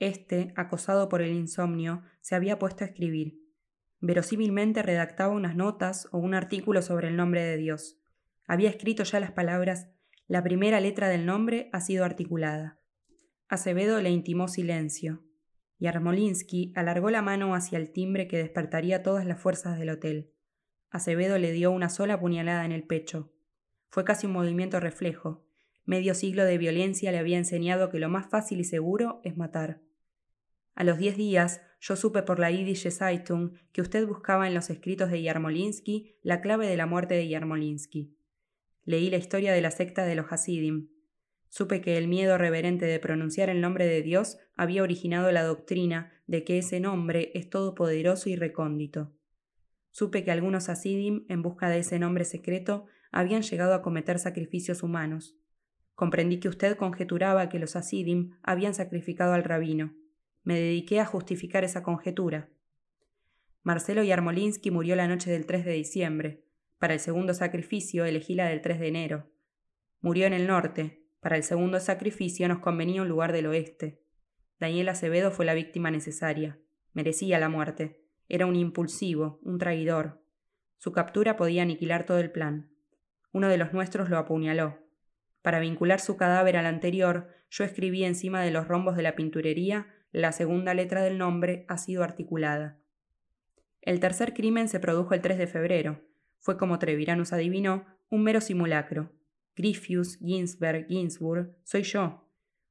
Este, 0.00 0.54
acosado 0.56 1.10
por 1.10 1.20
el 1.20 1.32
insomnio, 1.32 2.02
se 2.22 2.34
había 2.34 2.58
puesto 2.58 2.84
a 2.84 2.86
escribir. 2.86 3.38
Verosímilmente 4.00 4.82
redactaba 4.82 5.34
unas 5.34 5.54
notas 5.54 6.08
o 6.10 6.18
un 6.18 6.32
artículo 6.34 6.80
sobre 6.80 7.08
el 7.08 7.16
nombre 7.16 7.44
de 7.44 7.58
Dios. 7.58 8.00
Había 8.46 8.70
escrito 8.70 9.04
ya 9.04 9.20
las 9.20 9.32
palabras 9.32 9.90
La 10.26 10.42
primera 10.42 10.80
letra 10.80 11.08
del 11.08 11.26
nombre 11.26 11.68
ha 11.72 11.82
sido 11.82 12.06
articulada. 12.06 12.80
Acevedo 13.46 14.00
le 14.00 14.08
intimó 14.08 14.48
silencio. 14.48 15.22
Yarmolinsky 15.80 16.72
alargó 16.76 17.10
la 17.10 17.20
mano 17.20 17.54
hacia 17.54 17.76
el 17.76 17.92
timbre 17.92 18.26
que 18.26 18.38
despertaría 18.38 19.02
todas 19.02 19.26
las 19.26 19.38
fuerzas 19.38 19.78
del 19.78 19.90
hotel. 19.90 20.32
Acevedo 20.88 21.36
le 21.36 21.52
dio 21.52 21.70
una 21.72 21.90
sola 21.90 22.18
puñalada 22.18 22.64
en 22.64 22.72
el 22.72 22.84
pecho. 22.84 23.34
Fue 23.90 24.04
casi 24.04 24.26
un 24.26 24.32
movimiento 24.32 24.80
reflejo. 24.80 25.44
Medio 25.84 26.14
siglo 26.14 26.44
de 26.44 26.56
violencia 26.56 27.12
le 27.12 27.18
había 27.18 27.36
enseñado 27.36 27.90
que 27.90 27.98
lo 27.98 28.08
más 28.08 28.30
fácil 28.30 28.60
y 28.60 28.64
seguro 28.64 29.20
es 29.24 29.36
matar. 29.36 29.82
A 30.80 30.84
los 30.84 30.96
diez 30.96 31.14
días, 31.18 31.60
yo 31.78 31.94
supe 31.94 32.22
por 32.22 32.38
la 32.38 32.50
Yiddish 32.50 32.90
Zeitung 32.90 33.52
que 33.70 33.82
usted 33.82 34.06
buscaba 34.06 34.48
en 34.48 34.54
los 34.54 34.70
escritos 34.70 35.10
de 35.10 35.20
Yarmolinsky 35.20 36.16
la 36.22 36.40
clave 36.40 36.66
de 36.66 36.78
la 36.78 36.86
muerte 36.86 37.12
de 37.16 37.28
Yarmolinsky. 37.28 38.16
Leí 38.86 39.10
la 39.10 39.18
historia 39.18 39.52
de 39.52 39.60
la 39.60 39.72
secta 39.72 40.06
de 40.06 40.14
los 40.14 40.32
Hasidim. 40.32 40.88
Supe 41.50 41.82
que 41.82 41.98
el 41.98 42.08
miedo 42.08 42.38
reverente 42.38 42.86
de 42.86 42.98
pronunciar 42.98 43.50
el 43.50 43.60
nombre 43.60 43.84
de 43.84 44.00
Dios 44.00 44.38
había 44.54 44.82
originado 44.82 45.30
la 45.32 45.42
doctrina 45.42 46.14
de 46.26 46.44
que 46.44 46.56
ese 46.56 46.80
nombre 46.80 47.30
es 47.34 47.50
todopoderoso 47.50 48.30
y 48.30 48.36
recóndito. 48.36 49.12
Supe 49.90 50.24
que 50.24 50.30
algunos 50.30 50.70
Hasidim, 50.70 51.26
en 51.28 51.42
busca 51.42 51.68
de 51.68 51.80
ese 51.80 51.98
nombre 51.98 52.24
secreto, 52.24 52.86
habían 53.12 53.42
llegado 53.42 53.74
a 53.74 53.82
cometer 53.82 54.18
sacrificios 54.18 54.82
humanos. 54.82 55.36
Comprendí 55.94 56.40
que 56.40 56.48
usted 56.48 56.78
conjeturaba 56.78 57.50
que 57.50 57.58
los 57.58 57.76
Hasidim 57.76 58.30
habían 58.42 58.72
sacrificado 58.72 59.34
al 59.34 59.44
rabino. 59.44 59.99
Me 60.42 60.58
dediqué 60.58 61.00
a 61.00 61.06
justificar 61.06 61.64
esa 61.64 61.82
conjetura. 61.82 62.48
Marcelo 63.62 64.02
Yarmolinsky 64.02 64.70
murió 64.70 64.96
la 64.96 65.06
noche 65.06 65.30
del 65.30 65.44
3 65.44 65.64
de 65.64 65.72
diciembre. 65.72 66.44
Para 66.78 66.94
el 66.94 67.00
segundo 67.00 67.34
sacrificio 67.34 68.06
elegí 68.06 68.34
la 68.34 68.46
del 68.46 68.62
3 68.62 68.80
de 68.80 68.88
enero. 68.88 69.30
Murió 70.00 70.26
en 70.26 70.32
el 70.32 70.46
norte, 70.46 71.04
para 71.20 71.36
el 71.36 71.42
segundo 71.42 71.78
sacrificio 71.80 72.48
nos 72.48 72.60
convenía 72.60 73.02
un 73.02 73.08
lugar 73.08 73.32
del 73.32 73.46
oeste. 73.46 74.02
Daniel 74.58 74.88
Acevedo 74.88 75.30
fue 75.30 75.44
la 75.44 75.52
víctima 75.52 75.90
necesaria. 75.90 76.58
Merecía 76.94 77.38
la 77.38 77.50
muerte. 77.50 78.02
Era 78.28 78.46
un 78.46 78.56
impulsivo, 78.56 79.38
un 79.42 79.58
traidor. 79.58 80.22
Su 80.78 80.92
captura 80.92 81.36
podía 81.36 81.62
aniquilar 81.62 82.06
todo 82.06 82.18
el 82.18 82.30
plan. 82.30 82.70
Uno 83.32 83.48
de 83.48 83.58
los 83.58 83.74
nuestros 83.74 84.08
lo 84.08 84.16
apuñaló. 84.16 84.78
Para 85.42 85.60
vincular 85.60 86.00
su 86.00 86.16
cadáver 86.16 86.56
al 86.56 86.66
anterior, 86.66 87.28
yo 87.50 87.64
escribí 87.64 88.04
encima 88.04 88.40
de 88.42 88.50
los 88.50 88.66
rombos 88.66 88.96
de 88.96 89.02
la 89.02 89.14
pinturería 89.14 89.94
la 90.12 90.32
segunda 90.32 90.74
letra 90.74 91.02
del 91.02 91.18
nombre 91.18 91.64
ha 91.68 91.78
sido 91.78 92.02
articulada. 92.02 92.78
El 93.80 94.00
tercer 94.00 94.34
crimen 94.34 94.68
se 94.68 94.80
produjo 94.80 95.14
el 95.14 95.20
3 95.20 95.38
de 95.38 95.46
febrero. 95.46 96.00
Fue 96.38 96.56
como 96.56 96.78
Treviranus 96.78 97.32
adivinó, 97.32 97.86
un 98.08 98.24
mero 98.24 98.40
simulacro. 98.40 99.12
Griffius, 99.56 100.18
Ginsberg, 100.18 100.86
Ginsburg, 100.88 101.56
soy 101.64 101.82
yo. 101.82 102.28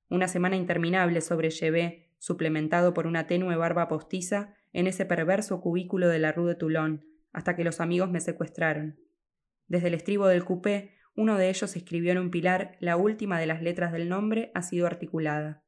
Una 0.10 0.28
semana 0.28 0.56
interminable 0.56 1.22
sobrellevé, 1.22 2.10
suplementado 2.18 2.94
por 2.94 3.08
una 3.08 3.28
tenue 3.28 3.56
barba 3.56 3.88
postiza, 3.88 4.56
en 4.74 4.88
ese 4.88 5.06
perverso 5.06 5.62
cubículo 5.62 6.08
de 6.10 6.20
la 6.20 6.32
Rue 6.32 6.50
de 6.50 6.56
Toulon, 6.56 7.06
hasta 7.32 7.56
que 7.56 7.64
los 7.64 7.80
amigos 7.80 8.10
me 8.10 8.20
secuestraron. 8.20 9.00
Desde 9.68 9.88
el 9.88 9.94
estribo 9.94 10.28
del 10.28 10.46
coupé, 10.46 10.96
uno 11.16 11.38
de 11.38 11.50
ellos 11.50 11.76
escribió 11.76 12.12
en 12.12 12.18
un 12.18 12.32
pilar 12.32 12.78
la 12.80 12.98
última 12.98 13.40
de 13.40 13.46
las 13.46 13.62
letras 13.62 13.92
del 13.92 14.10
nombre 14.10 14.52
ha 14.54 14.62
sido 14.62 14.88
articulada. 14.88 15.64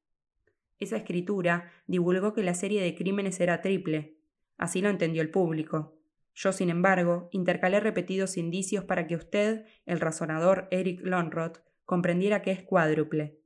Esa 0.81 0.97
escritura 0.97 1.71
divulgó 1.85 2.33
que 2.33 2.43
la 2.43 2.55
serie 2.55 2.81
de 2.81 2.95
crímenes 2.95 3.39
era 3.39 3.61
triple. 3.61 4.17
Así 4.57 4.81
lo 4.81 4.89
entendió 4.89 5.21
el 5.21 5.29
público. 5.29 5.95
Yo, 6.33 6.51
sin 6.51 6.71
embargo, 6.71 7.29
intercalé 7.31 7.79
repetidos 7.79 8.35
indicios 8.35 8.83
para 8.83 9.05
que 9.05 9.15
usted, 9.15 9.65
el 9.85 9.99
razonador 9.99 10.67
Eric 10.71 11.01
Lonrod, 11.03 11.57
comprendiera 11.85 12.41
que 12.41 12.49
es 12.49 12.63
cuádruple. 12.63 13.37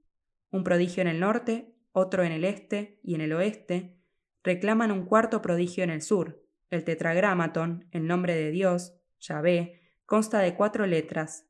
Un 0.50 0.64
prodigio 0.64 1.02
en 1.02 1.10
el 1.10 1.20
norte, 1.20 1.76
otro 1.92 2.24
en 2.24 2.32
el 2.32 2.46
este 2.46 3.02
y 3.04 3.16
en 3.16 3.22
el 3.22 3.34
oeste, 3.34 3.98
reclaman 4.42 4.92
un 4.92 5.06
cuarto 5.06 5.42
prodigio 5.42 5.84
en 5.84 5.90
el 5.90 6.02
sur. 6.02 6.42
El 6.70 6.86
tetragramaton, 6.86 7.90
el 7.92 8.08
nombre 8.08 8.34
de 8.34 8.52
Dios, 8.52 8.96
Yahvé, 9.20 9.82
consta 10.06 10.40
de 10.40 10.56
cuatro 10.56 10.88
letras. 10.88 11.50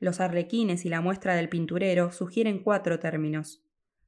Los 0.00 0.18
arlequines 0.18 0.84
y 0.84 0.88
la 0.88 1.00
muestra 1.00 1.36
del 1.36 1.48
pinturero 1.48 2.10
sugieren 2.10 2.58
cuatro 2.58 2.98
términos. 2.98 3.65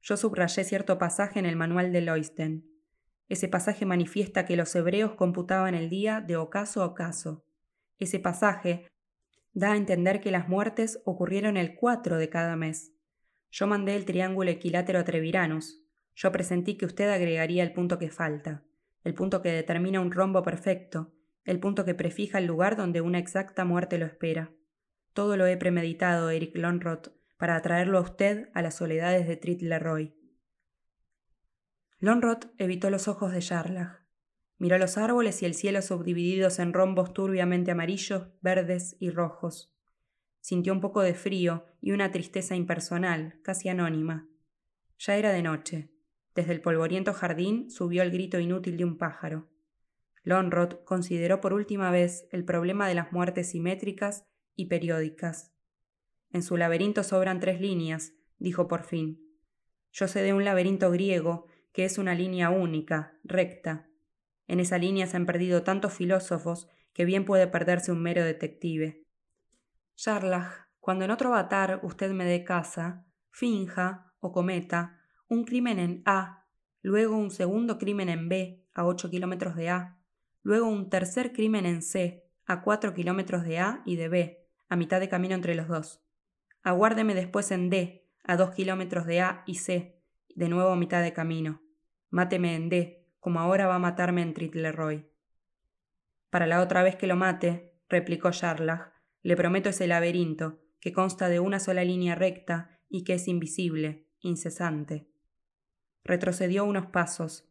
Yo 0.08 0.16
subrayé 0.16 0.64
cierto 0.64 0.96
pasaje 0.96 1.38
en 1.38 1.44
el 1.44 1.54
manual 1.54 1.92
de 1.92 2.00
Loisten. 2.00 2.66
Ese 3.28 3.46
pasaje 3.46 3.84
manifiesta 3.84 4.46
que 4.46 4.56
los 4.56 4.74
hebreos 4.74 5.12
computaban 5.16 5.74
el 5.74 5.90
día 5.90 6.22
de 6.22 6.36
ocaso 6.36 6.80
a 6.80 6.86
ocaso. 6.86 7.44
Ese 7.98 8.18
pasaje 8.18 8.86
da 9.52 9.72
a 9.72 9.76
entender 9.76 10.22
que 10.22 10.30
las 10.30 10.48
muertes 10.48 11.02
ocurrieron 11.04 11.58
el 11.58 11.74
4 11.74 12.16
de 12.16 12.30
cada 12.30 12.56
mes. 12.56 12.94
Yo 13.50 13.66
mandé 13.66 13.96
el 13.96 14.06
triángulo 14.06 14.50
equilátero 14.50 14.98
a 14.98 15.04
Treviranus. 15.04 15.84
Yo 16.16 16.32
presentí 16.32 16.78
que 16.78 16.86
usted 16.86 17.10
agregaría 17.10 17.62
el 17.62 17.74
punto 17.74 17.98
que 17.98 18.08
falta, 18.08 18.64
el 19.04 19.12
punto 19.12 19.42
que 19.42 19.52
determina 19.52 20.00
un 20.00 20.10
rombo 20.10 20.42
perfecto, 20.42 21.12
el 21.44 21.60
punto 21.60 21.84
que 21.84 21.94
prefija 21.94 22.38
el 22.38 22.46
lugar 22.46 22.76
donde 22.78 23.02
una 23.02 23.18
exacta 23.18 23.66
muerte 23.66 23.98
lo 23.98 24.06
espera. 24.06 24.52
Todo 25.12 25.36
lo 25.36 25.46
he 25.46 25.58
premeditado, 25.58 26.30
Eric 26.30 26.56
Lonroth, 26.56 27.08
para 27.38 27.56
atraerlo 27.56 27.98
a 27.98 28.02
usted 28.02 28.50
a 28.52 28.60
las 28.60 28.74
soledades 28.74 29.26
de 29.26 29.36
Trit-Leroy. 29.36 30.14
Lonrod 32.00 32.44
evitó 32.58 32.90
los 32.90 33.08
ojos 33.08 33.32
de 33.32 33.40
Jarlach. 33.40 34.02
Miró 34.58 34.76
los 34.76 34.98
árboles 34.98 35.40
y 35.42 35.46
el 35.46 35.54
cielo 35.54 35.80
subdivididos 35.82 36.58
en 36.58 36.72
rombos 36.72 37.14
turbiamente 37.14 37.70
amarillos, 37.70 38.28
verdes 38.40 38.96
y 38.98 39.10
rojos. 39.10 39.72
Sintió 40.40 40.72
un 40.72 40.80
poco 40.80 41.00
de 41.00 41.14
frío 41.14 41.64
y 41.80 41.92
una 41.92 42.10
tristeza 42.10 42.56
impersonal, 42.56 43.40
casi 43.42 43.68
anónima. 43.68 44.28
Ya 44.98 45.16
era 45.16 45.30
de 45.32 45.42
noche. 45.42 45.92
Desde 46.34 46.52
el 46.52 46.60
polvoriento 46.60 47.12
jardín 47.12 47.70
subió 47.70 48.02
el 48.02 48.10
grito 48.10 48.40
inútil 48.40 48.76
de 48.76 48.84
un 48.84 48.98
pájaro. 48.98 49.48
Lonrod 50.24 50.84
consideró 50.84 51.40
por 51.40 51.52
última 51.52 51.90
vez 51.90 52.28
el 52.32 52.44
problema 52.44 52.88
de 52.88 52.94
las 52.94 53.12
muertes 53.12 53.50
simétricas 53.50 54.24
y 54.56 54.66
periódicas. 54.66 55.52
En 56.32 56.42
su 56.42 56.56
laberinto 56.56 57.02
sobran 57.02 57.40
tres 57.40 57.60
líneas, 57.60 58.12
dijo 58.38 58.68
por 58.68 58.84
fin. 58.84 59.20
Yo 59.92 60.08
sé 60.08 60.22
de 60.22 60.32
un 60.32 60.44
laberinto 60.44 60.90
griego 60.90 61.46
que 61.72 61.84
es 61.84 61.98
una 61.98 62.14
línea 62.14 62.50
única, 62.50 63.18
recta. 63.24 63.88
En 64.46 64.60
esa 64.60 64.78
línea 64.78 65.06
se 65.06 65.16
han 65.16 65.26
perdido 65.26 65.62
tantos 65.62 65.92
filósofos 65.92 66.68
que 66.92 67.04
bien 67.04 67.24
puede 67.24 67.46
perderse 67.46 67.92
un 67.92 68.02
mero 68.02 68.24
detective. 68.24 69.04
Charlach, 69.94 70.68
cuando 70.80 71.04
en 71.04 71.10
otro 71.10 71.28
avatar 71.28 71.80
usted 71.82 72.10
me 72.12 72.24
dé 72.24 72.44
casa, 72.44 73.06
finja 73.30 74.12
o 74.20 74.32
cometa 74.32 75.00
un 75.28 75.44
crimen 75.44 75.78
en 75.78 76.02
A, 76.06 76.46
luego 76.82 77.16
un 77.16 77.30
segundo 77.30 77.78
crimen 77.78 78.08
en 78.08 78.28
B, 78.28 78.64
a 78.72 78.86
8 78.86 79.10
kilómetros 79.10 79.54
de 79.56 79.68
A, 79.70 79.98
luego 80.42 80.66
un 80.68 80.88
tercer 80.88 81.32
crimen 81.32 81.66
en 81.66 81.82
C, 81.82 82.24
a 82.46 82.62
4 82.62 82.94
kilómetros 82.94 83.44
de 83.44 83.58
A 83.58 83.82
y 83.84 83.96
de 83.96 84.08
B, 84.08 84.48
a 84.68 84.76
mitad 84.76 85.00
de 85.00 85.08
camino 85.08 85.34
entre 85.34 85.54
los 85.54 85.68
dos. 85.68 86.07
Aguárdeme 86.62 87.14
después 87.14 87.50
en 87.50 87.70
D, 87.70 88.06
a 88.24 88.36
2 88.36 88.50
kilómetros 88.52 89.06
de 89.06 89.20
A 89.20 89.42
y 89.46 89.56
C, 89.56 90.02
de 90.34 90.48
nuevo 90.48 90.70
a 90.70 90.76
mitad 90.76 91.02
de 91.02 91.12
camino. 91.12 91.62
Máteme 92.10 92.54
en 92.54 92.68
D, 92.68 93.06
como 93.20 93.40
ahora 93.40 93.66
va 93.66 93.76
a 93.76 93.80
matarme 93.80 94.22
en 94.22 94.34
Tritleroy. 94.34 95.08
Para 96.30 96.46
la 96.46 96.60
otra 96.60 96.82
vez 96.82 96.96
que 96.96 97.06
lo 97.06 97.16
mate, 97.16 97.74
replicó 97.88 98.30
Sharlach, 98.30 98.92
le 99.22 99.36
prometo 99.36 99.70
ese 99.70 99.86
laberinto, 99.86 100.60
que 100.80 100.92
consta 100.92 101.28
de 101.28 101.40
una 101.40 101.58
sola 101.58 101.84
línea 101.84 102.14
recta 102.14 102.78
y 102.88 103.04
que 103.04 103.14
es 103.14 103.28
invisible, 103.28 104.06
incesante. 104.20 105.08
Retrocedió 106.04 106.64
unos 106.64 106.86
pasos. 106.86 107.48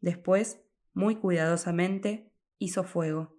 Después, 0.00 0.62
muy 0.92 1.16
cuidadosamente, 1.16 2.32
hizo 2.58 2.84
fuego. 2.84 3.37